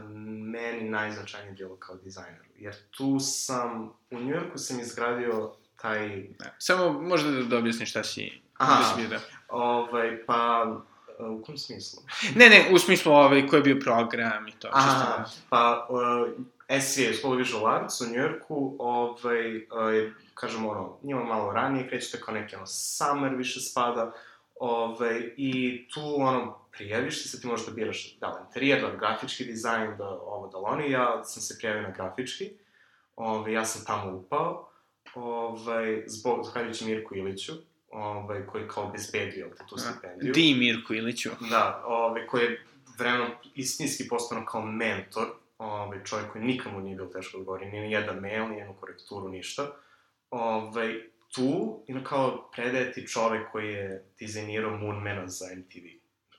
meni 0.52 0.90
najznačajnije 0.90 1.52
bilo 1.52 1.76
kao 1.76 1.96
dizajner. 1.96 2.40
Jer 2.56 2.74
tu 2.90 3.18
sam, 3.20 3.92
u 4.10 4.20
Njujorku 4.20 4.58
sam 4.58 4.80
izgradio 4.80 5.52
taj... 5.76 6.26
Da. 6.38 6.54
Samo 6.58 7.02
možda 7.02 7.30
da, 7.30 7.42
da 7.42 7.58
objasniš 7.58 7.90
šta 7.90 8.04
si... 8.04 8.40
Aha, 8.56 8.78
da 8.78 9.02
si 9.02 9.08
da... 9.08 9.18
Ovaj, 9.48 10.26
pa 10.26 10.66
u 11.18 11.42
kom 11.42 11.56
smislu? 11.56 12.02
Ne, 12.34 12.48
ne, 12.48 12.70
u 12.72 12.78
smislu 12.78 13.12
ovaj, 13.12 13.46
koji 13.46 13.58
je 13.58 13.64
bio 13.64 13.80
program 13.80 14.48
i 14.48 14.52
to. 14.52 14.68
Aha, 14.72 15.24
pa 15.48 15.86
uh, 15.90 16.28
SVA, 16.80 17.14
School 17.14 17.32
of 17.32 17.38
Visual 17.38 17.66
Arts 17.66 18.00
u 18.00 18.06
Njujorku, 18.12 18.76
ovaj, 18.78 19.56
uh, 19.56 19.62
kažemo 20.34 20.68
ono, 20.68 20.96
njima 21.02 21.24
malo 21.24 21.52
ranije, 21.52 21.88
krećete 21.88 22.20
kao 22.20 22.34
neki 22.34 22.56
ono 22.56 22.66
summer 22.66 23.34
više 23.34 23.60
spada, 23.60 24.12
ovaj, 24.60 25.32
i 25.36 25.84
tu 25.88 26.00
ono, 26.16 26.58
prijaviš 26.72 27.30
se, 27.30 27.40
ti 27.40 27.46
možeš 27.46 27.66
da 27.66 27.72
biraš 27.72 28.16
da 28.20 28.28
li 28.28 28.40
interijer, 28.46 28.80
da 28.80 28.86
li 28.86 28.98
grafički 28.98 29.44
dizajn, 29.44 29.96
da 29.98 30.08
ovo, 30.08 30.48
da 30.48 30.58
oni, 30.58 30.90
ja 30.90 31.24
sam 31.24 31.42
se 31.42 31.58
prijavio 31.58 31.82
na 31.82 31.90
grafički, 31.90 32.50
ovaj, 33.16 33.52
ja 33.52 33.64
sam 33.64 33.84
tamo 33.86 34.16
upao, 34.16 34.70
ovaj, 35.14 36.02
zbog, 36.06 36.44
zahvaljujući 36.44 36.84
Mirku 36.84 37.16
Iliću, 37.16 37.52
ovaj, 37.90 38.46
koji 38.46 38.62
je 38.62 38.68
kao 38.68 38.84
obezbedio 38.84 39.50
tu 39.68 39.76
stipendiju. 39.76 40.32
Di 40.32 40.54
Mirko 40.54 40.94
Iliću. 40.94 41.30
Da, 41.50 41.82
ovaj, 41.86 42.26
koji 42.26 42.42
je 42.42 42.64
vremenom 42.98 43.30
istinski 43.54 44.08
postano 44.08 44.46
kao 44.46 44.66
mentor, 44.66 45.26
ovaj, 45.58 46.04
čovjek 46.04 46.32
koji 46.32 46.44
nikому 46.44 46.80
nije 46.80 46.96
bilo 46.96 47.08
teško 47.08 47.38
da 47.38 47.44
govori, 47.44 47.66
ni 47.66 47.92
jedan 47.92 48.18
mail, 48.18 48.48
ni 48.48 48.58
jednu 48.58 48.74
korekturu, 48.80 49.28
ništa. 49.28 49.70
Ovaj, 50.30 51.02
tu, 51.34 51.82
i 51.86 51.92
na 51.92 52.04
kao 52.04 52.50
predaje 52.52 52.92
ti 52.92 53.08
čovek 53.08 53.52
koji 53.52 53.72
je 53.72 54.04
dizajnirao 54.18 54.76
Moonmana 54.76 55.28
za 55.28 55.46
MTV. 55.56 55.84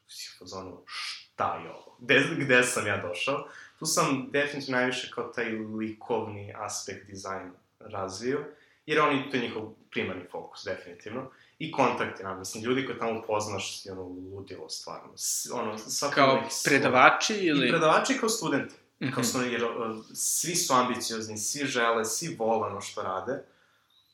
Si 0.07 0.29
u 0.35 0.39
fazonu, 0.39 0.83
šta 0.85 1.55
je 1.55 1.71
ovo? 1.71 1.97
Gde, 1.99 2.23
gde 2.37 2.63
sam 2.63 2.87
ja 2.87 2.97
došao? 2.97 3.47
Tu 3.79 3.85
sam 3.85 4.27
definitivno 4.31 4.77
najviše 4.77 5.11
kao 5.11 5.23
taj 5.23 5.49
likovni 5.51 6.53
aspekt 6.57 7.07
dizajna 7.07 7.51
razvio, 7.79 8.45
jer 8.85 8.99
oni, 8.99 9.29
to 9.29 9.37
je 9.37 9.43
njihov 9.43 9.73
primarni 9.91 10.23
fokus, 10.31 10.63
definitivno 10.65 11.31
i 11.59 11.71
kontakti, 11.71 12.23
nam, 12.23 12.39
mislim, 12.39 12.63
ljudi 12.63 12.85
koje 12.85 12.99
tamo 12.99 13.21
poznaš, 13.21 13.85
ono, 13.91 14.01
ludilo, 14.01 14.69
stvarno. 14.69 15.13
Ono, 15.53 15.77
kao 16.13 16.43
predavači 16.65 17.33
ili... 17.33 17.67
I 17.67 17.69
predavači 17.69 18.17
kao 18.19 18.29
studenti. 18.29 18.75
Mm 18.99 19.05
-hmm. 19.05 19.13
Kao 19.13 19.23
studenti, 19.23 19.53
jer 19.53 19.63
uh, 19.63 19.71
svi 20.13 20.55
su 20.55 20.73
ambiciozni, 20.73 21.37
svi 21.37 21.65
žele, 21.65 22.05
svi 22.05 22.35
vole 22.39 22.67
ono 22.67 22.81
što 22.81 23.03
rade. 23.03 23.43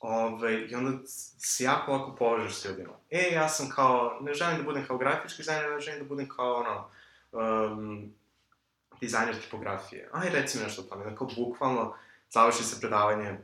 Ove, 0.10 0.68
I 0.68 0.76
onda 0.76 1.08
se 1.38 1.64
jako 1.64 1.92
lako 1.92 2.16
povežeš 2.16 2.56
s 2.56 2.66
ljudima. 2.66 2.94
E, 3.10 3.32
ja 3.34 3.50
sam 3.50 3.70
kao, 3.70 4.18
ne 4.22 4.34
želim 4.34 4.58
da 4.58 4.64
budem 4.64 4.88
kao 4.88 4.98
grafički 4.98 5.38
dizajner, 5.38 5.72
ne 5.72 5.80
želim 5.80 6.00
da 6.00 6.06
budem 6.06 6.30
kao, 6.30 6.54
ono, 6.54 6.90
um, 7.32 8.14
dizajner 9.02 9.42
tipografije. 9.42 10.10
Aj, 10.14 10.30
reci 10.30 10.58
mi 10.58 10.64
nešto 10.64 10.82
o 10.82 10.86
tome. 10.86 11.04
Dakle, 11.10 11.28
bukvalno, 11.36 11.96
završi 12.30 12.64
se 12.64 12.80
predavanje, 12.80 13.38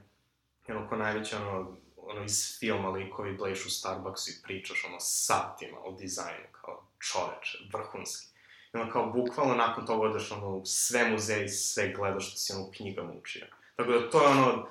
ono, 0.67 0.89
ko 0.89 0.95
najveće, 0.95 1.37
ono, 1.37 1.77
ono, 1.97 2.23
iz 2.23 2.59
filma 2.59 2.89
likovi 2.89 3.37
bleš 3.37 3.65
u 3.65 3.69
Starbucksu 3.69 4.31
i 4.31 4.41
pričaš, 4.43 4.85
ono, 4.85 4.97
satima 4.99 5.77
o 5.83 5.91
dizajnu, 5.91 6.45
kao 6.51 6.83
čoveče, 6.99 7.57
vrhunski. 7.73 8.27
I 8.73 8.77
ono, 8.77 8.91
kao, 8.91 9.11
bukvalno 9.11 9.55
nakon 9.55 9.85
toga 9.85 10.09
odeš, 10.09 10.31
ono, 10.31 10.65
sve 10.65 11.09
muzeje, 11.09 11.49
sve 11.49 11.93
gledaš 11.93 12.29
što 12.29 12.37
si, 12.37 12.53
ono, 12.53 12.63
u 12.63 12.71
knjigama 12.71 13.11
učio. 13.21 13.47
Tako 13.75 13.91
da, 13.91 14.09
to 14.09 14.21
je, 14.21 14.27
ono, 14.27 14.67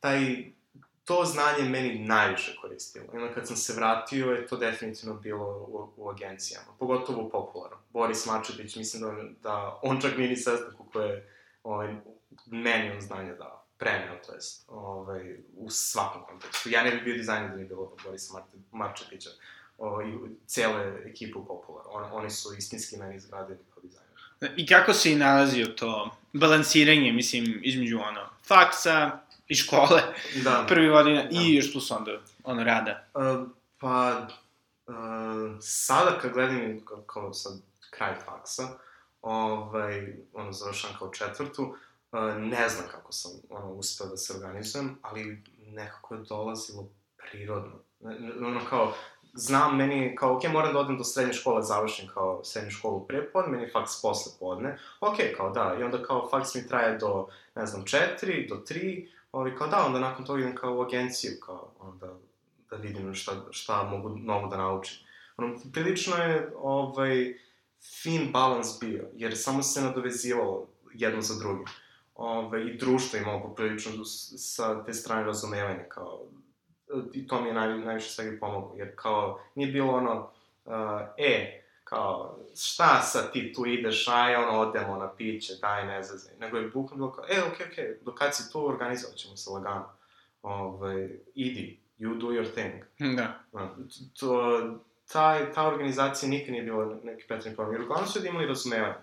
taj, 0.00 0.52
to 1.04 1.24
znanje 1.24 1.68
meni 1.68 1.98
najviše 1.98 2.56
koristilo. 2.60 3.06
I 3.14 3.16
onda 3.16 3.34
kad 3.34 3.46
sam 3.46 3.56
se 3.56 3.72
vratio, 3.72 4.26
je 4.26 4.46
to 4.46 4.56
definitivno 4.56 5.14
bilo 5.14 5.46
u, 5.46 5.88
u 5.96 6.10
agencijama. 6.10 6.66
Pogotovo 6.78 7.22
u 7.22 7.30
Popularu. 7.30 7.76
Boris 7.92 8.26
Mačetić, 8.26 8.76
mislim 8.76 9.02
da, 9.02 9.22
da 9.42 9.78
on 9.82 10.00
čak 10.00 10.16
nije 10.16 10.30
ni 10.30 10.36
sestak 10.36 10.74
koliko 10.76 11.00
je 11.00 11.28
ovaj, 11.64 11.94
meni 12.46 12.90
on 12.90 13.00
znanje 13.00 13.34
dao 13.34 13.62
preneo, 13.82 14.16
to 14.26 14.34
jest, 14.34 14.64
ovaj, 14.68 15.36
u 15.56 15.70
svakom 15.70 16.22
kontekstu. 16.28 16.70
Ja 16.70 16.82
ne 16.84 16.90
bih 16.90 17.04
bio 17.04 17.16
dizajner 17.16 17.50
da 17.50 17.56
nije 17.56 17.68
bilo 17.68 17.96
Borisa 18.04 18.32
Mar 18.32 18.42
Marčepića 18.72 19.30
o, 19.78 20.02
i 20.02 20.14
cele 20.46 21.02
ekipe 21.06 21.38
u 21.38 21.46
Popular. 21.46 21.84
On, 21.88 22.04
oni 22.12 22.30
su 22.30 22.54
istinski 22.58 22.96
meni 22.96 23.16
izgradili 23.16 23.58
kao 23.74 23.82
dizajner. 23.82 24.12
I 24.56 24.66
kako 24.66 24.92
si 24.92 25.14
nalazio 25.14 25.66
to 25.66 26.10
balansiranje, 26.32 27.12
mislim, 27.12 27.60
između 27.62 27.98
ono, 27.98 28.28
faksa 28.44 29.18
i 29.52 29.54
škole, 29.54 30.02
da. 30.44 30.64
prvi 30.68 30.88
godina, 30.88 31.22
da. 31.22 31.28
i 31.30 31.54
još 31.54 31.72
plus 31.72 31.90
onda, 31.90 32.12
ono, 32.44 32.64
rada? 32.64 33.04
Uh, 33.14 33.48
pa, 33.78 34.26
uh, 34.86 34.94
sada 35.60 36.18
kad 36.18 36.32
gledam 36.32 36.80
kao, 36.84 37.00
kao 37.00 37.32
sad 37.32 37.52
kraj 37.90 38.14
faksa, 38.24 38.68
ovaj, 39.22 40.14
ono, 40.32 40.52
završam 40.52 40.90
kao 40.98 41.10
četvrtu, 41.10 41.76
ne 42.38 42.68
znam 42.68 42.88
kako 42.90 43.12
sam 43.12 43.30
ono, 43.50 43.72
uspeo 43.72 44.06
da 44.06 44.16
se 44.16 44.34
organizujem, 44.36 44.98
ali 45.02 45.42
nekako 45.66 46.14
je 46.14 46.20
dolazilo 46.28 46.88
prirodno. 47.16 47.78
Ono 48.46 48.60
kao, 48.70 48.92
znam, 49.34 49.76
meni, 49.76 50.16
kao, 50.16 50.36
ok, 50.36 50.44
moram 50.44 50.72
da 50.72 50.78
odem 50.78 50.98
do 50.98 51.04
srednje 51.04 51.32
škole, 51.32 51.62
završim 51.62 52.08
kao 52.14 52.44
srednju 52.44 52.70
školu 52.70 53.06
pre 53.06 53.30
podne, 53.32 53.50
meni 53.50 53.62
je 53.64 53.70
faks 53.70 54.02
posle 54.02 54.32
podne, 54.40 54.78
ok, 55.00 55.16
kao 55.36 55.50
da, 55.50 55.76
i 55.80 55.82
onda 55.82 56.02
kao 56.02 56.28
faks 56.30 56.54
mi 56.54 56.68
traje 56.68 56.98
do, 56.98 57.28
ne 57.54 57.66
znam, 57.66 57.84
četiri, 57.84 58.46
do 58.48 58.56
tri, 58.56 59.12
ovi, 59.32 59.56
kao 59.56 59.66
da, 59.66 59.86
onda 59.86 60.00
nakon 60.00 60.24
toga 60.24 60.40
idem 60.40 60.54
kao 60.54 60.76
u 60.76 60.82
agenciju, 60.82 61.32
kao, 61.46 61.72
onda, 61.80 62.14
da 62.70 62.76
vidim 62.76 63.14
šta, 63.14 63.32
šta 63.50 63.82
mogu 63.82 64.08
novo 64.08 64.46
da 64.46 64.56
naučim. 64.56 65.06
Ono, 65.36 65.56
prilično 65.72 66.16
je, 66.16 66.52
ovaj, 66.56 67.34
fin 68.02 68.32
balans 68.32 68.80
bio, 68.80 69.08
jer 69.14 69.38
samo 69.38 69.62
se 69.62 69.80
nadovezivalo 69.80 70.66
jedno 70.94 71.20
za 71.20 71.38
drugim 71.38 71.66
ove, 72.14 72.66
i 72.66 72.78
društvo 72.78 73.18
imalo 73.18 73.42
poprilično 73.42 74.04
sa 74.04 74.84
te 74.84 74.92
strane 74.92 75.24
razumevanja, 75.24 75.84
kao, 75.88 76.20
i 77.12 77.26
to 77.26 77.40
mi 77.40 77.48
je 77.48 77.54
naj, 77.54 77.78
najviše 77.78 78.10
svega 78.10 78.36
pomoglo, 78.40 78.74
jer 78.76 78.92
kao, 78.96 79.40
nije 79.54 79.72
bilo 79.72 79.92
ono, 79.92 80.30
uh, 80.64 80.72
e, 81.16 81.61
kao, 81.92 82.38
šta 82.56 83.02
sad 83.02 83.32
ti 83.32 83.52
tu 83.52 83.66
ideš, 83.66 84.08
aj, 84.08 84.36
ono, 84.36 84.60
odemo 84.60 84.96
na 84.96 85.10
piće, 85.16 85.52
daj, 85.60 85.86
ne 85.86 86.02
zazaj, 86.02 86.34
nego 86.40 86.56
je 86.56 86.68
bukvalno 86.68 87.06
bilo 87.06 87.12
kao, 87.12 87.24
e, 87.28 87.42
okej, 87.42 87.66
okay, 87.66 87.72
okej, 87.72 87.84
okay, 87.84 88.04
dok 88.04 88.18
kad 88.18 88.36
si 88.36 88.52
tu, 88.52 88.66
organizovat 88.66 89.16
ćemo 89.16 89.36
se 89.36 89.50
lagano, 89.50 89.88
ove, 90.42 91.08
idi, 91.34 91.80
you 91.98 92.18
do 92.18 92.26
your 92.26 92.52
thing. 92.52 92.72
Da. 93.16 93.40
To, 94.20 94.60
ta, 95.12 95.52
ta 95.52 95.66
organizacija 95.66 96.28
nikad 96.28 96.52
nije 96.52 96.64
bila 96.64 96.98
neki 97.04 97.26
pretredni 97.26 97.56
problem, 97.56 97.74
jer 97.74 97.82
uglavnom 97.82 98.08
su 98.08 98.18
ljudi 98.18 98.28
imali 98.28 98.46
razumevanje. 98.46 98.94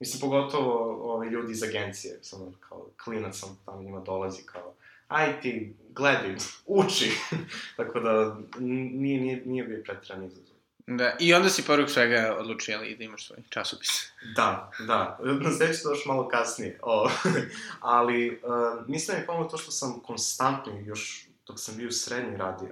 Mislim, 0.00 0.20
pogotovo 0.20 0.98
ovi 1.14 1.28
ljudi 1.28 1.52
iz 1.52 1.62
agencije, 1.62 2.18
samo 2.22 2.52
kao 2.68 2.86
klinac 3.04 3.38
sam 3.38 3.58
tamo 3.64 3.82
njima 3.82 4.00
dolazi 4.00 4.42
kao, 4.42 4.72
aj 5.08 5.40
ti, 5.40 5.76
gledaj, 5.90 6.36
uči. 6.66 7.10
Tako 7.76 8.00
da, 8.00 8.36
nije, 8.58 9.20
nije, 9.20 9.42
nije 9.44 9.64
bio 9.64 9.82
pretredan 9.84 10.24
izazov. 10.24 10.51
Da, 10.96 11.16
i 11.20 11.34
onda 11.34 11.48
si 11.48 11.62
poruk 11.62 11.90
svega 11.90 12.36
odlučio 12.40 12.78
da 12.78 13.04
imaš 13.04 13.26
svoj 13.26 13.38
časopis. 13.48 13.88
Da, 14.36 14.72
da. 14.86 15.18
Na 15.22 15.50
sve 15.50 15.74
ću 15.74 15.88
došlo 15.88 16.14
malo 16.14 16.28
kasnije. 16.28 16.78
O, 16.82 17.10
ali, 17.80 18.40
uh, 18.42 18.88
mislim 18.88 19.14
da 19.14 19.20
mi 19.20 19.26
pomalo 19.26 19.48
to 19.48 19.58
što 19.58 19.70
sam 19.70 20.00
konstantno, 20.00 20.72
još 20.84 21.26
dok 21.46 21.60
sam 21.60 21.76
bio 21.76 21.88
u 21.88 21.92
srednji 21.92 22.36
radio. 22.36 22.68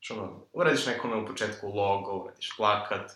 Što 0.00 0.14
ono, 0.14 0.40
uradiš 0.52 0.86
nekome 0.86 1.16
u 1.16 1.26
početku 1.26 1.68
logo, 1.68 2.12
uradiš 2.12 2.56
plakat, 2.56 3.12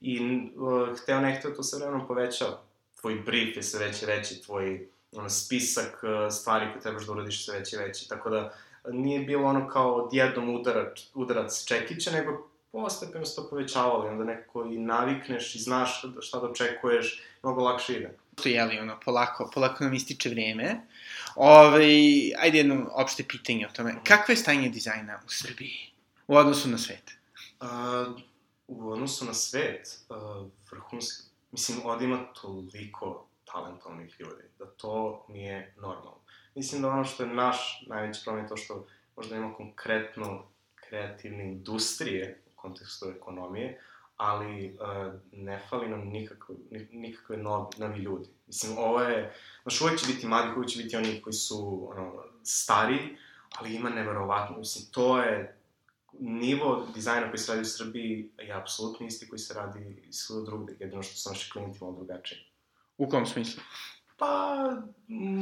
i 0.00 0.40
uh, 0.56 0.98
hteo 1.02 1.20
ne 1.20 1.38
hteo 1.38 1.50
to 1.50 1.62
se 1.62 1.76
vremenom 1.76 2.06
povećava 2.06 2.60
tvoj 3.02 3.14
brief 3.14 3.56
je 3.56 3.62
sve 3.62 3.86
veći 3.86 4.06
veći, 4.06 4.42
tvoj 4.42 4.88
ono, 5.12 5.28
spisak 5.28 6.02
uh, 6.02 6.32
stvari 6.32 6.66
koje 6.72 6.82
trebaš 6.82 7.06
da 7.06 7.12
uradiš 7.12 7.44
sve 7.44 7.58
veći 7.58 7.76
veći, 7.76 8.08
tako 8.08 8.30
da 8.30 8.54
nije 8.88 9.20
bilo 9.20 9.48
ono 9.48 9.68
kao 9.68 9.94
odjednom 9.94 10.54
udarac, 10.54 10.98
udarac 11.14 11.64
čekića, 11.64 12.10
nego 12.10 12.48
postepeno 12.72 13.24
se 13.24 13.36
to 13.36 13.48
povećavalo 13.50 14.06
i 14.06 14.08
onda 14.08 14.24
nekako 14.24 14.64
i 14.64 14.78
navikneš 14.78 15.54
i 15.54 15.58
znaš 15.58 16.02
šta 16.20 16.40
da 16.40 16.46
očekuješ, 16.46 17.22
mnogo 17.42 17.62
lakše 17.62 17.96
ide. 17.96 18.16
To 18.34 18.48
je, 18.48 18.64
li, 18.64 18.78
ono, 18.78 19.00
polako, 19.04 19.50
polako 19.54 19.84
nam 19.84 19.94
ističe 19.94 20.28
vreme. 20.28 20.80
Ove, 21.36 21.84
ajde 22.38 22.58
jedno 22.58 22.90
opšte 22.92 23.24
pitanje 23.28 23.66
o 23.66 23.72
tome. 23.76 23.94
Kakvo 24.04 24.32
je 24.32 24.36
stanje 24.36 24.68
dizajna 24.68 25.20
u 25.26 25.28
Srbiji 25.28 25.92
u 26.26 26.36
odnosu 26.36 26.68
na 26.68 26.78
svet? 26.78 27.12
Uh, 27.60 27.68
u 28.68 28.90
odnosu 28.90 29.24
na 29.24 29.34
svet, 29.34 29.98
uh, 30.08 30.48
vrhunski, 30.70 31.22
mislim, 31.50 31.78
ovdje 31.84 32.04
ima 32.04 32.24
toliko 32.40 33.26
talentovnih 33.52 34.16
ljudi, 34.20 34.42
da 34.58 34.66
to 34.66 35.26
nije 35.28 35.74
normalno. 35.76 36.18
Mislim 36.54 36.82
da 36.82 36.88
ono 36.88 37.04
što 37.04 37.22
je 37.22 37.28
naš 37.34 37.84
najveći 37.86 38.20
problem 38.24 38.44
je 38.44 38.48
to 38.48 38.56
što 38.56 38.86
možda 39.16 39.36
ima 39.36 39.54
konkretno 39.54 40.46
kreativne 40.74 41.44
industrije 41.44 42.42
kontekstu 42.62 43.06
ekonomije, 43.16 43.80
ali 44.16 44.78
uh, 44.80 45.12
ne 45.32 45.58
fali 45.70 45.88
nam 45.88 46.00
nikakve, 46.00 46.54
nikakve 46.92 47.36
novi, 47.36 47.66
novi 47.78 47.98
ljudi. 47.98 48.28
Mislim, 48.46 48.78
ovo 48.78 49.00
je, 49.00 49.34
znaš, 49.62 49.80
uvek 49.80 49.98
će 49.98 50.06
biti 50.12 50.26
mladi, 50.26 50.52
uvek 50.56 50.68
će 50.68 50.82
biti 50.82 50.96
oni 50.96 51.22
koji 51.22 51.32
su, 51.32 51.88
ono, 51.90 52.24
stari, 52.42 53.16
ali 53.58 53.74
ima 53.74 53.90
neverovatno, 53.90 54.58
mislim, 54.58 54.84
to 54.92 55.18
je, 55.18 55.58
nivo 56.20 56.86
dizajna 56.94 57.28
koji 57.28 57.38
se 57.38 57.52
radi 57.52 57.62
u 57.62 57.64
Srbiji 57.64 58.30
je 58.38 58.52
apsolutno 58.52 59.06
isti 59.06 59.28
koji 59.28 59.38
se 59.38 59.54
radi 59.54 60.02
i 60.08 60.12
svuda 60.12 60.44
drugde, 60.44 60.76
jedino 60.80 61.02
što 61.02 61.16
su 61.16 61.30
naši 61.30 61.50
klijenti 61.52 61.78
malo 61.80 61.92
drugačiji. 61.92 62.38
U 62.98 63.08
kom 63.08 63.26
smislu? 63.26 63.62
Pa, 64.16 64.56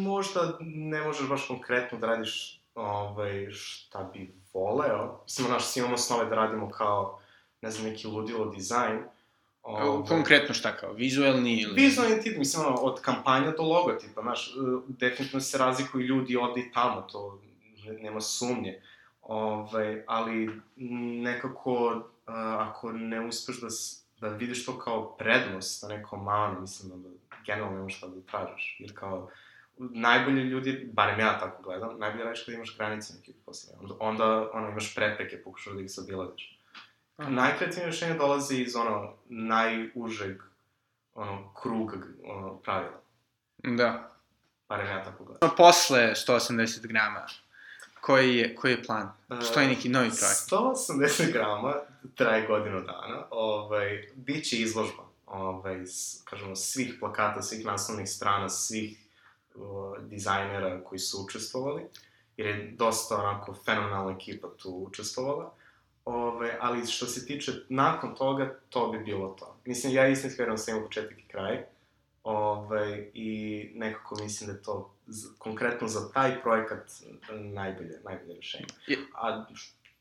možda 0.04 0.59
ne 0.61 1.02
možeš 1.02 1.28
baš 1.28 1.46
konkretno 1.48 1.98
da 1.98 2.06
radiš 2.06 2.60
ovaj, 2.74 3.48
šta 3.52 4.11
bi 4.12 4.35
voleo. 4.54 5.20
Mislim, 5.24 5.46
znaš, 5.46 5.66
svi 5.66 5.80
imamo 5.80 5.96
snove 5.96 6.24
da 6.24 6.35
radimo 6.35 6.70
kao, 6.70 7.20
ne 7.62 7.70
znam, 7.70 7.90
neki 7.90 8.06
ludilo 8.06 8.46
dizajn. 8.46 9.02
Ovaj, 9.62 10.09
konkretno 10.09 10.54
šta 10.54 10.76
kao, 10.76 10.92
vizuelni 10.92 11.61
ili... 11.61 11.83
Vizualni 11.83 12.22
tip, 12.22 12.38
mislim, 12.38 12.66
ono, 12.66 12.76
od 12.76 13.00
kampanja 13.00 13.50
do 13.50 13.62
logotipa, 13.62 14.22
znaš, 14.22 14.48
e, 14.48 14.52
definitivno 14.88 15.40
se 15.40 15.59
razlikuju 15.59 16.06
ljudi 16.06 16.37
ovde 16.37 16.61
i 16.61 16.72
tamo, 16.72 17.00
to 17.00 17.40
nema 18.00 18.20
sumnje. 18.20 18.83
Ovaj, 19.22 20.02
ali 20.06 20.61
nekako, 21.22 22.02
uh, 22.26 22.35
ako 22.37 22.92
ne 22.92 23.26
uspeš 23.26 23.61
da, 23.61 23.68
da 24.20 24.37
vidiš 24.37 24.66
to 24.66 24.78
kao 24.78 25.16
prednost 25.16 25.83
na 25.83 25.88
nekom 25.88 26.24
manu, 26.24 26.61
mislim 26.61 27.02
da 27.02 27.09
generalno 27.46 27.76
nemaš 27.76 27.96
šta 27.96 28.06
da 28.06 28.20
tražiš. 28.30 28.76
Jer 28.78 28.94
kao, 28.94 29.30
najbolji 29.81 30.43
ljudi, 30.43 30.90
barem 30.93 31.21
ja 31.21 31.38
tako 31.38 31.62
gledam, 31.62 31.99
najbolje 31.99 32.25
radiš 32.25 32.45
kada 32.45 32.57
imaš 32.57 32.77
granice 32.77 33.14
neke 33.14 33.33
poslije. 33.47 33.77
Onda, 33.81 33.95
onda 34.01 34.51
ono, 34.53 34.69
imaš 34.69 34.95
prepreke, 34.95 35.43
pokušaš 35.43 35.73
da 35.73 35.81
ih 35.81 35.90
obilaziš. 36.03 36.59
Najkreativnije 37.19 37.87
rešenje 37.87 38.14
dolazi 38.14 38.62
iz 38.62 38.77
ono, 38.77 39.14
najužeg 39.29 40.43
ono, 41.14 41.55
kruga 41.62 41.97
ono, 42.25 42.57
pravila. 42.57 43.01
Da. 43.59 44.12
Barem 44.69 44.87
ja 44.87 45.05
tako 45.05 45.25
gledam. 45.25 45.51
Posle 45.57 46.12
180 46.14 46.87
grama, 46.87 47.27
koji 48.01 48.37
je, 48.37 48.55
koji 48.55 48.73
je 48.73 48.83
plan? 48.83 49.12
Što 49.51 49.61
je 49.61 49.69
neki 49.69 49.88
novi 49.88 50.09
projekt? 50.09 50.51
180 50.51 51.33
grama 51.33 51.75
traje 52.14 52.47
godinu 52.47 52.81
dana. 52.81 53.25
Ovaj, 53.31 54.09
biće 54.14 54.57
izložba 54.57 55.11
ovaj, 55.31 55.85
kažemo, 56.25 56.57
svih 56.57 56.95
plakata, 57.01 57.43
svih 57.43 57.66
naslovnih 57.66 58.09
strana, 58.09 58.49
svih 58.49 58.99
uh, 59.61 59.99
dizajnera 60.03 60.85
koji 60.85 60.99
su 60.99 61.25
učestvovali, 61.25 61.83
jer 62.37 62.46
je 62.46 62.75
dosta 62.79 63.16
onako 63.16 63.55
fenomenalna 63.64 64.12
ekipa 64.12 64.49
tu 64.62 64.70
učestvovala. 64.70 65.55
Ove, 66.05 66.57
ali 66.61 66.87
što 66.87 67.07
se 67.07 67.27
tiče 67.27 67.53
nakon 67.68 68.14
toga, 68.14 68.55
to 68.68 68.88
bi 68.88 68.99
bilo 68.99 69.29
to. 69.29 69.57
Mislim, 69.64 69.94
ja 69.94 70.09
istinski 70.09 70.38
verujem 70.38 70.57
da 70.57 70.62
sam 70.62 70.75
imao 70.75 70.87
početak 70.87 71.18
i 71.18 71.29
kraj. 71.29 71.64
Ove, 72.25 73.11
I 73.14 73.70
nekako 73.75 74.16
mislim 74.23 74.46
da 74.46 74.57
je 74.57 74.62
to 74.62 74.94
z, 75.07 75.27
konkretno 75.38 75.88
za 75.88 76.12
taj 76.12 76.42
projekat 76.42 76.90
najbolje, 77.31 78.01
najbolje 78.05 78.35
rešenje. 78.35 78.66
A 79.14 79.44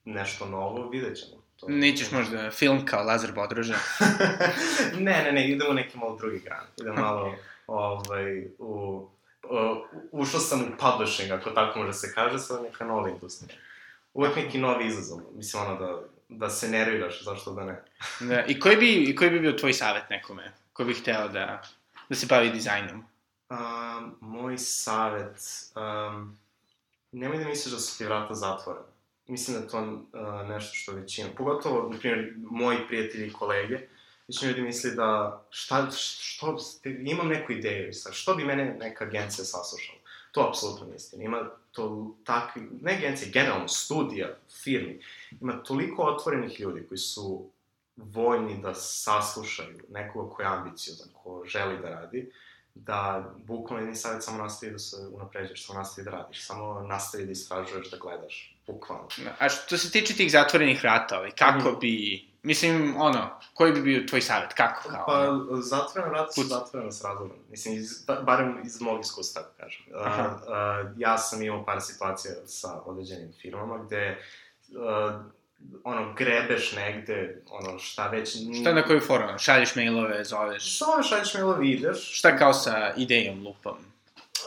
nešto 0.05 0.45
novo 0.45 0.89
vidjet 0.89 1.17
ćemo. 1.17 1.41
To... 1.59 1.65
Nećeš 1.69 2.11
možda 2.11 2.51
film 2.51 2.85
kao 2.85 3.03
Lazar 3.03 3.31
Bodroža? 3.31 3.75
ne, 5.05 5.23
ne, 5.23 5.31
ne, 5.31 5.49
idemo 5.49 5.73
neki 5.73 5.97
malo 5.97 6.17
drugi 6.17 6.39
gran. 6.39 6.65
Idemo 6.81 6.95
malo 6.95 7.35
ovaj, 7.67 8.45
u... 8.59 9.07
Uh, 9.49 9.77
ušao 10.11 10.39
sam 10.39 10.61
u 10.61 10.65
publishing, 10.79 11.31
ako 11.31 11.49
tako 11.49 11.79
može 11.79 11.93
se 11.93 12.13
kaže, 12.13 12.39
sa 12.39 12.61
neka 12.61 12.85
nova 12.85 13.09
industrija. 13.09 13.57
Uvek 14.13 14.35
neki 14.35 14.57
novi 14.57 14.87
izazov, 14.87 15.19
mislim 15.35 15.63
ono 15.63 15.75
da, 15.79 16.01
da 16.29 16.49
se 16.49 16.69
nerviraš, 16.69 17.23
zašto 17.23 17.53
da 17.53 17.63
ne. 17.63 17.83
da, 18.29 18.45
i 18.45 18.59
koji 18.59 18.75
bi, 18.75 18.93
i 18.93 19.15
koji 19.15 19.29
bi 19.29 19.39
bio 19.39 19.51
tvoj 19.51 19.73
savjet 19.73 20.09
nekome, 20.09 20.51
ko 20.73 20.83
bi 20.83 20.93
hteo 20.93 21.27
da, 21.27 21.61
da 22.09 22.15
se 22.15 22.25
bavi 22.29 22.49
dizajnom? 22.49 23.03
Um, 23.49 24.15
moj 24.21 24.57
savet, 24.57 25.39
um, 25.75 26.37
nemoj 27.11 27.37
da 27.37 27.45
misliš 27.45 27.73
da 27.73 27.79
su 27.79 27.97
ti 27.97 28.05
vrata 28.05 28.33
zatvorena. 28.33 28.85
Mislim 29.27 29.57
da 29.57 29.63
je 29.63 29.69
to 29.69 29.79
uh, 29.79 30.49
nešto 30.49 30.75
što 30.75 30.91
većina, 30.91 31.29
pogotovo, 31.37 31.89
na 31.89 31.99
primjer, 31.99 32.33
moji 32.37 32.77
prijatelji 32.87 33.27
i 33.27 33.33
kolege, 33.33 33.79
većina 34.29 34.51
ljudi 34.51 34.61
misli 34.61 34.95
da 34.95 35.41
šta, 35.49 35.87
što, 35.91 36.57
imam 36.85 37.27
neku 37.27 37.51
ideju, 37.51 37.93
sad, 37.93 38.13
što 38.13 38.35
bi 38.35 38.43
mene 38.43 38.77
neka 38.79 39.05
agencija 39.05 39.45
saslušala. 39.45 39.99
To 40.31 40.47
apsolutno 40.49 40.85
nije 40.85 40.95
istina. 40.95 41.23
Ima 41.23 41.49
to 41.71 42.15
takvi, 42.23 42.61
ne 42.81 42.93
agencije, 42.93 43.31
generalno 43.31 43.67
studija, 43.67 44.27
firmi, 44.63 45.01
ima 45.41 45.63
toliko 45.63 46.03
otvorenih 46.03 46.59
ljudi 46.59 46.85
koji 46.87 46.97
su 46.97 47.49
voljni 47.95 48.61
da 48.61 48.73
saslušaju 48.73 49.79
nekoga 49.89 50.35
ko 50.35 50.41
je 50.41 50.47
ambiciozan, 50.47 51.07
ko 51.23 51.43
želi 51.45 51.77
da 51.81 51.89
radi, 51.89 52.31
da 52.75 53.33
bukvalno 53.37 53.83
jedni 53.83 53.95
savjet 53.95 54.23
samo 54.23 54.37
nastavi 54.37 54.71
da 54.71 54.79
se 54.79 54.97
unapređuješ, 55.11 55.65
samo 55.65 55.79
nastavi 55.79 56.05
da 56.05 56.11
radiš, 56.11 56.45
samo 56.45 56.81
nastavi 56.81 57.25
da 57.25 57.31
istražuješ, 57.31 57.91
da 57.91 57.97
gledaš, 57.97 58.57
bukvalno. 58.67 59.07
A 59.39 59.49
što 59.49 59.77
se 59.77 59.91
tiče 59.91 60.13
tih 60.13 60.31
zatvorenih 60.31 60.83
vrata, 60.83 61.17
ovaj, 61.17 61.31
kako 61.31 61.71
mm. 61.71 61.79
bi, 61.81 62.28
mislim, 62.43 62.95
ono, 62.97 63.29
koji 63.53 63.73
bi 63.73 63.81
bio 63.81 64.07
tvoj 64.07 64.21
savjet, 64.21 64.53
kako 64.53 64.89
kao? 64.89 65.05
Pa, 65.05 65.61
zatvorena 65.61 66.11
vrata 66.11 66.31
su 66.31 66.43
zatvorena 66.43 66.91
s 66.91 67.03
razlogom, 67.03 67.37
mislim, 67.49 67.75
iz, 67.75 68.05
barem 68.23 68.61
iz 68.65 68.81
mog 68.81 69.01
iskustva, 69.01 69.41
da 69.41 69.63
kažem. 69.63 69.85
Aha. 69.95 70.23
Uh, 70.23 70.41
uh, 70.41 70.91
ja 70.97 71.17
sam 71.17 71.41
imao 71.41 71.65
par 71.65 71.81
situacija 71.81 72.33
sa 72.45 72.81
određenim 72.85 73.33
firmama 73.41 73.77
gde 73.77 74.19
uh, 74.69 75.15
ono, 75.83 76.13
grebeš 76.13 76.71
negde, 76.71 77.41
ono, 77.49 77.79
šta 77.79 78.07
već... 78.07 78.37
Šta 78.61 78.73
na 78.73 78.83
koju 78.83 78.99
foru? 78.99 79.23
Šalješ 79.37 79.75
mailove, 79.75 80.23
zoveš? 80.23 80.79
Zoveš, 80.79 81.09
šalješ 81.09 81.33
mailove, 81.33 81.67
ideš. 81.67 82.19
Šta 82.19 82.37
kao 82.37 82.53
sa 82.53 82.93
idejom, 82.97 83.43
lupom? 83.45 83.77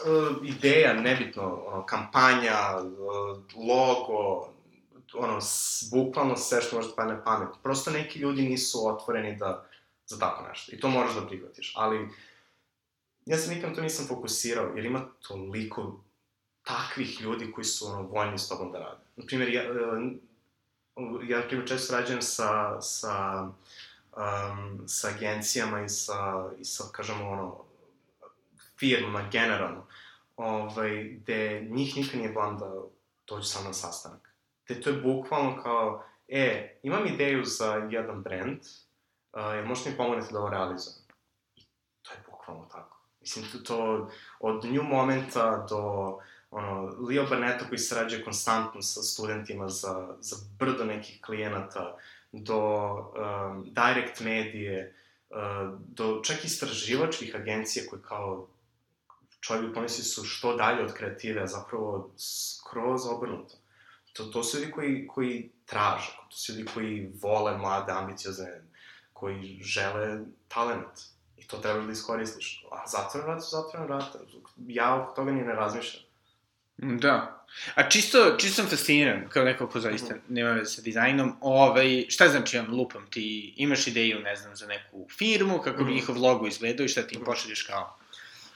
Uh, 0.05 0.47
ideja, 0.47 0.93
nebitno, 0.93 1.63
ono, 1.65 1.85
kampanja, 1.85 2.57
uh, 2.77 3.37
logo, 3.67 4.52
ono, 5.15 5.39
bukvalno 5.91 6.37
sve 6.37 6.61
što 6.61 6.75
možeš 6.75 6.91
da 6.91 6.95
padne 6.95 7.23
pamet. 7.23 7.49
Prosto 7.63 7.91
neki 7.91 8.19
ljudi 8.19 8.41
nisu 8.41 8.87
otvoreni 8.87 9.35
da, 9.35 9.65
za 10.05 10.19
tako 10.19 10.47
nešto. 10.47 10.75
I 10.75 10.79
to 10.79 10.89
moraš 10.89 11.15
da 11.15 11.27
prihvatiš. 11.27 11.73
Ali, 11.75 12.09
ja 13.25 13.37
se 13.37 13.55
nikam 13.55 13.75
to 13.75 13.81
nisam 13.81 14.07
fokusirao, 14.07 14.75
jer 14.75 14.85
ima 14.85 15.05
toliko 15.27 16.03
takvih 16.63 17.21
ljudi 17.21 17.51
koji 17.51 17.65
su, 17.65 17.87
ono, 17.87 18.01
voljni 18.01 18.39
s 18.39 18.49
tobom 18.49 18.71
da 18.71 18.79
rade. 18.79 19.01
Naprimjer, 19.15 19.49
ja, 19.49 19.63
uh, 19.71 21.29
ja, 21.29 21.39
na 21.39 21.47
primjer, 21.47 21.67
često 21.67 21.95
rađujem 21.95 22.21
sa, 22.21 22.81
sa, 22.81 23.41
um, 24.17 24.83
sa 24.87 25.07
agencijama 25.07 25.83
i 25.83 25.89
sa, 25.89 26.49
i 26.59 26.65
sa, 26.65 26.83
kažemo, 26.91 27.29
ono, 27.29 27.63
firmama 28.79 29.29
generalno, 29.31 29.87
ovaj, 30.37 31.03
gde 31.03 31.67
njih 31.69 31.97
nikad 31.97 32.19
nije 32.19 32.31
blan 32.31 32.57
da 32.57 32.71
dođu 33.27 33.43
sa 33.43 33.63
na 33.63 33.73
sastanak. 33.73 34.32
Gde 34.65 34.81
to 34.81 34.89
je 34.89 35.01
bukvalno 35.01 35.63
kao, 35.63 36.03
e, 36.27 36.79
imam 36.83 37.07
ideju 37.07 37.43
za 37.43 37.87
jedan 37.89 38.23
brand, 38.23 38.59
uh, 39.33 39.67
možete 39.67 39.89
mi 39.89 39.97
pomognete 39.97 40.33
da 40.33 40.39
ovo 40.39 40.49
realizujem? 40.49 40.99
I 41.55 41.61
to 42.01 42.13
je 42.13 42.19
bukvalno 42.25 42.65
tako. 42.71 42.99
Mislim, 43.21 43.45
to, 43.51 43.57
to 43.57 44.09
od 44.39 44.65
nju 44.65 44.83
momenta 44.83 45.65
do 45.69 46.17
ono, 46.51 46.95
Leo 47.09 47.25
Barnetta 47.29 47.67
koji 47.67 47.79
sarađuje 47.79 48.23
konstantno 48.23 48.81
sa 48.81 49.01
studentima 49.01 49.69
za, 49.69 50.15
za 50.19 50.35
brdo 50.59 50.85
nekih 50.85 51.21
klijenata, 51.21 51.97
do 52.31 52.93
um, 52.93 53.63
direct 53.63 54.19
medije, 54.19 54.95
uh, 55.29 55.79
do 55.87 56.21
čak 56.23 56.45
istraživačkih 56.45 57.35
agencija 57.35 57.85
koje 57.89 58.01
kao 58.01 58.47
čovjek 59.39 59.73
pomisli 59.73 60.03
su 60.03 60.23
što 60.23 60.55
dalje 60.55 60.83
od 60.83 60.93
kreative, 60.93 61.41
a 61.41 61.47
zapravo 61.47 62.11
skroz 62.17 63.01
obrnuto. 63.07 63.55
To, 64.13 64.23
to 64.25 64.43
su 64.43 64.59
ljudi 64.59 64.71
koji, 64.71 65.07
koji 65.07 65.49
traže, 65.65 66.11
to 66.29 66.35
su 66.35 66.51
ljudi 66.53 66.65
koji 66.73 67.11
vole 67.21 67.57
mlade, 67.57 67.91
ambiciozne, 67.91 68.61
koji 69.13 69.59
žele 69.63 70.19
talent. 70.47 70.99
I 71.37 71.47
to 71.47 71.57
treba 71.57 71.79
da 71.79 71.91
iskoristiš. 71.91 72.65
A 72.71 72.87
zatvoren 72.87 73.27
vrat 73.27 73.43
su 73.43 73.49
zatvoren 73.49 73.85
vrata. 73.87 74.19
Ja 74.57 74.95
oko 74.95 75.15
toga 75.15 75.31
ni 75.31 75.41
ne 75.41 75.53
razmišljam. 75.53 76.03
Da. 76.77 77.45
A 77.75 77.89
čisto, 77.89 78.35
čisto 78.39 78.55
sam 78.55 78.69
fasciniran, 78.69 79.29
kao 79.29 79.43
neko 79.43 79.67
ko 79.67 79.79
zaista 79.79 80.15
Mhm. 80.15 80.33
nema 80.33 80.51
veze 80.51 80.71
sa 80.71 80.81
dizajnom, 80.81 81.35
ovaj, 81.41 82.05
šta 82.09 82.27
znači 82.29 82.57
on, 82.57 82.75
lupam, 82.75 83.07
ti 83.09 83.53
imaš 83.57 83.87
ideju, 83.87 84.19
ne 84.19 84.35
znam, 84.35 84.55
za 84.55 84.67
neku 84.67 85.07
firmu, 85.17 85.59
kako 85.59 85.77
bi 85.77 85.83
Mhm. 85.83 85.93
njihov 85.93 86.17
logo 86.17 86.47
izgledao 86.47 86.85
i 86.85 86.89
šta 86.89 87.01
ti 87.01 87.15
im 87.15 87.21
Mhm. 87.21 87.25
pošalješ 87.25 87.63
kao, 87.63 87.97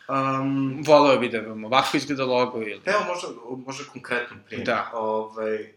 Um, 0.09 0.83
voleo 0.85 1.19
bi 1.19 1.29
da 1.29 1.39
vam 1.39 1.65
ovako 1.65 1.97
izgleda 1.97 2.25
logo 2.25 2.57
ili... 2.57 2.81
Evo, 2.85 2.99
možda, 3.07 3.27
možda 3.65 3.83
konkretno 3.91 4.37
primjer. 4.45 4.65
Da. 4.65 4.91
Ovaj, 4.93 5.55
uh, 5.55 5.69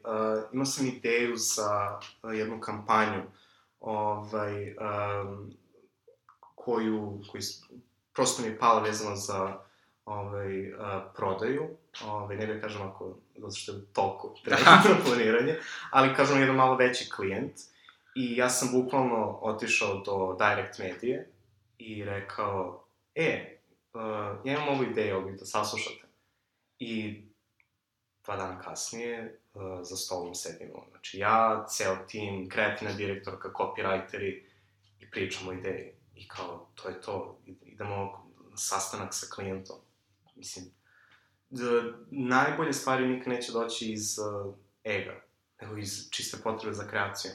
imao 0.53 0.67
sam 0.67 0.87
ideju 0.87 1.37
za 1.37 1.99
uh, 2.23 2.35
jednu 2.35 2.61
kampanju 2.61 3.23
ovaj, 3.81 4.71
um, 4.71 5.51
koju, 6.55 7.23
koji, 7.31 7.43
s- 7.43 7.63
prosto 8.15 8.43
mi 8.43 8.49
je 8.49 8.59
pala 8.59 8.83
vezano 8.83 9.17
za 9.17 9.57
ovaj, 10.05 10.73
uh, 10.73 10.77
prodaju. 11.17 11.69
Ovaj, 12.07 12.37
ne 12.37 12.47
bih 12.47 12.55
da 12.57 12.61
kažem 12.63 12.83
ako, 12.83 13.15
zato 13.37 13.55
što 13.55 13.73
je 13.73 13.85
toliko 13.93 14.35
trenutno 14.45 15.05
planiranje, 15.07 15.59
ali 15.91 16.15
kažem 16.15 16.41
jedan 16.41 16.57
malo 16.57 16.77
veći 16.77 17.11
klijent. 17.11 17.53
I 18.15 18.37
ja 18.37 18.49
sam 18.51 18.69
bukvalno 18.73 19.39
otišao 19.43 19.95
do 19.95 20.37
Direct 20.39 20.79
Medije 20.79 21.31
i 21.79 22.05
rekao, 22.05 22.85
e, 23.15 23.57
uh, 23.95 24.47
ja 24.47 24.53
imam 24.53 24.69
ovu 24.69 24.85
ideju, 24.85 25.17
ovdje 25.17 25.33
da 25.33 25.45
saslušate. 25.45 26.07
I 26.79 27.23
dva 28.25 28.37
dana 28.37 28.61
kasnije 28.61 29.41
uh, 29.55 29.63
za 29.83 29.97
stolom 29.97 30.35
sedimo. 30.35 30.85
Znači 30.91 31.19
ja, 31.19 31.67
ceo 31.69 31.97
tim, 32.09 32.49
kreativna 32.49 32.95
direktorka, 32.95 33.49
copywriteri 33.49 34.43
i 35.01 35.11
pričamo 35.11 35.51
o 35.51 35.55
ideji. 35.55 35.93
I 36.15 36.29
kao, 36.29 36.71
to 36.75 36.89
je 36.89 37.01
to, 37.01 37.41
idemo 37.63 38.27
na 38.51 38.57
sastanak 38.57 39.15
sa 39.15 39.27
klijentom. 39.35 39.77
Mislim, 40.37 40.65
d, 41.51 41.63
najbolje 42.11 42.73
stvari 42.73 43.09
nikad 43.09 43.29
neće 43.29 43.53
doći 43.53 43.93
iz 43.93 44.19
uh, 44.19 44.55
ega, 44.85 45.23
nego 45.61 45.77
iz 45.77 46.11
čiste 46.11 46.39
potrebe 46.43 46.75
za 46.75 46.87
kreaciju. 46.87 47.33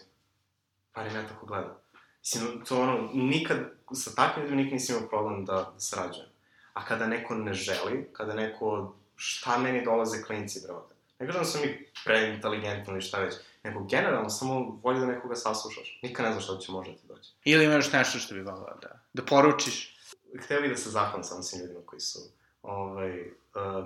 Barem 0.95 1.15
ja 1.15 1.27
tako 1.27 1.45
gledam. 1.45 1.77
Mislim, 2.19 2.65
to 2.65 2.81
ono, 2.81 3.09
nikad, 3.13 3.57
sa 3.93 4.15
takvim 4.15 4.43
ljudima 4.43 4.61
nikad 4.61 4.73
nisam 4.73 4.95
imao 4.95 5.09
problem 5.09 5.45
da, 5.45 5.53
da 5.53 5.79
sarađujem. 5.79 6.34
A 6.75 6.85
kada 6.85 7.07
neko 7.07 7.35
ne 7.35 7.53
želi, 7.53 8.09
kada 8.13 8.33
neko, 8.33 8.95
šta 9.15 9.57
meni 9.57 9.85
dolaze 9.85 10.21
klinci, 10.21 10.61
brate? 10.67 10.95
Ne 11.19 11.25
kažem 11.25 11.41
da 11.41 11.47
sam 11.47 11.61
mi 11.61 11.87
preinteligentni 12.05 12.93
ili 12.93 13.01
šta 13.01 13.19
već, 13.19 13.35
nego 13.63 13.83
generalno 13.83 14.29
samo 14.29 14.79
volje 14.83 14.99
da 14.99 15.05
nekoga 15.05 15.35
saslušaš. 15.35 15.99
Nikad 16.03 16.25
ne 16.25 16.31
znaš 16.31 16.43
šta 16.43 16.57
će 16.57 16.71
možda 16.71 16.93
ti 16.93 17.07
doći. 17.07 17.31
Ili 17.43 17.65
imaš 17.65 17.91
nešto 17.91 18.19
što 18.19 18.33
bi 18.33 18.41
volao 18.41 18.77
da, 18.81 18.99
da 19.13 19.25
poručiš. 19.25 19.97
Hteo 20.39 20.61
bih 20.61 20.71
da 20.71 20.77
se 20.77 20.89
zahvalim 20.89 21.23
samo 21.23 21.43
svim 21.43 21.61
ljudima 21.61 21.79
koji 21.85 21.99
su 21.99 22.19
ovaj, 22.63 23.21
uh, 23.21 23.85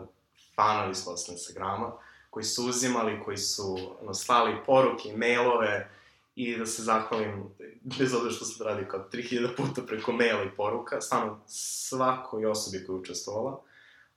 fanovi 0.55 0.95
s 0.95 1.27
Instagrama, 1.29 1.91
koji 2.29 2.43
su 2.43 2.65
uzimali, 2.65 3.21
koji 3.25 3.37
su 3.37 3.97
ono, 4.01 4.13
slali 4.13 4.55
poruke, 4.65 5.13
mailove 5.17 5.89
i 6.35 6.57
da 6.57 6.65
se 6.65 6.83
zahvalim, 6.83 7.43
bez 7.83 8.13
obzira 8.13 8.31
što 8.31 8.45
se 8.45 8.63
radi 8.63 8.85
kao 8.87 9.09
3000 9.13 9.55
puta 9.57 9.81
preko 9.87 10.11
maila 10.11 10.43
i 10.43 10.55
poruka, 10.57 11.01
stvarno 11.01 11.39
svakoj 11.47 12.45
osobi 12.45 12.85
koja 12.85 12.95
je 12.95 12.99
učestvovala, 12.99 13.61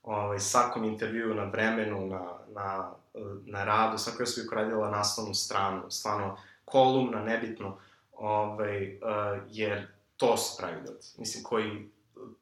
ovaj, 0.03 0.39
svakom 0.39 0.83
intervju 0.83 1.33
na 1.33 1.43
vremenu, 1.43 2.07
na, 2.07 2.37
na, 2.55 2.93
na 3.45 3.63
radu, 3.63 3.97
svakoj 3.97 4.23
osobi 4.23 4.47
koja 4.47 4.59
je 4.59 4.65
radila 4.65 4.89
naslovnu 4.89 5.33
stranu, 5.33 5.91
stvarno 5.91 6.37
kolumna, 6.65 7.23
nebitno, 7.23 7.77
ovaj, 8.13 8.95
uh, 8.95 9.01
jer 9.49 9.87
to 10.17 10.37
su 10.37 10.57
pravi 10.57 10.75
ljudi. 10.75 11.07
Mislim, 11.17 11.43
koji 11.43 11.89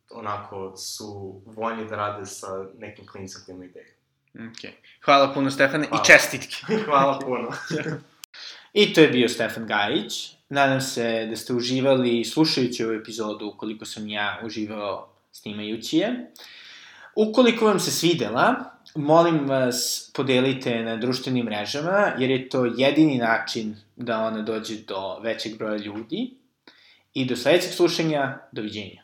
onako 0.10 0.78
su 0.78 1.42
voljni 1.46 1.88
da 1.88 1.96
rade 1.96 2.26
sa 2.26 2.66
nekim 2.78 3.08
klinicom 3.08 3.42
koji 3.46 3.56
ima 3.56 3.66
ideju. 3.66 3.94
Okay. 4.34 4.72
Hvala 5.06 5.34
puno, 5.34 5.52
Stefane, 5.52 5.88
Hvala. 5.88 6.04
i 6.04 6.06
čestitke. 6.06 6.56
Hvala 6.86 7.20
puno. 7.20 7.50
I 8.74 8.94
to 8.94 9.02
je 9.02 9.08
bio 9.08 9.30
Stefan 9.30 9.68
Gajić. 9.68 10.34
Nadam 10.50 10.82
se 10.82 11.26
da 11.30 11.36
ste 11.36 11.54
uživali 11.54 12.26
slušajući 12.26 12.84
ovu 12.84 12.94
epizodu, 12.94 13.48
ukoliko 13.48 13.86
sam 13.86 14.08
ja 14.08 14.42
uživao 14.46 15.10
snimajući 15.32 15.98
je. 15.98 16.32
Ukoliko 17.16 17.66
vam 17.66 17.80
se 17.80 17.92
svidela, 17.92 18.56
molim 18.96 19.46
vas 19.48 20.12
podelite 20.14 20.84
na 20.84 20.98
društvenim 20.98 21.46
mrežama, 21.46 22.12
jer 22.20 22.30
je 22.32 22.50
to 22.50 22.66
jedini 22.78 23.18
način 23.18 23.76
da 23.96 24.20
ona 24.20 24.42
dođe 24.42 24.76
do 24.88 25.20
većeg 25.20 25.58
broja 25.58 25.78
ljudi. 25.78 26.34
I 27.14 27.26
do 27.26 27.36
sledećeg 27.36 27.72
slušanja, 27.72 28.38
doviđenja. 28.52 29.04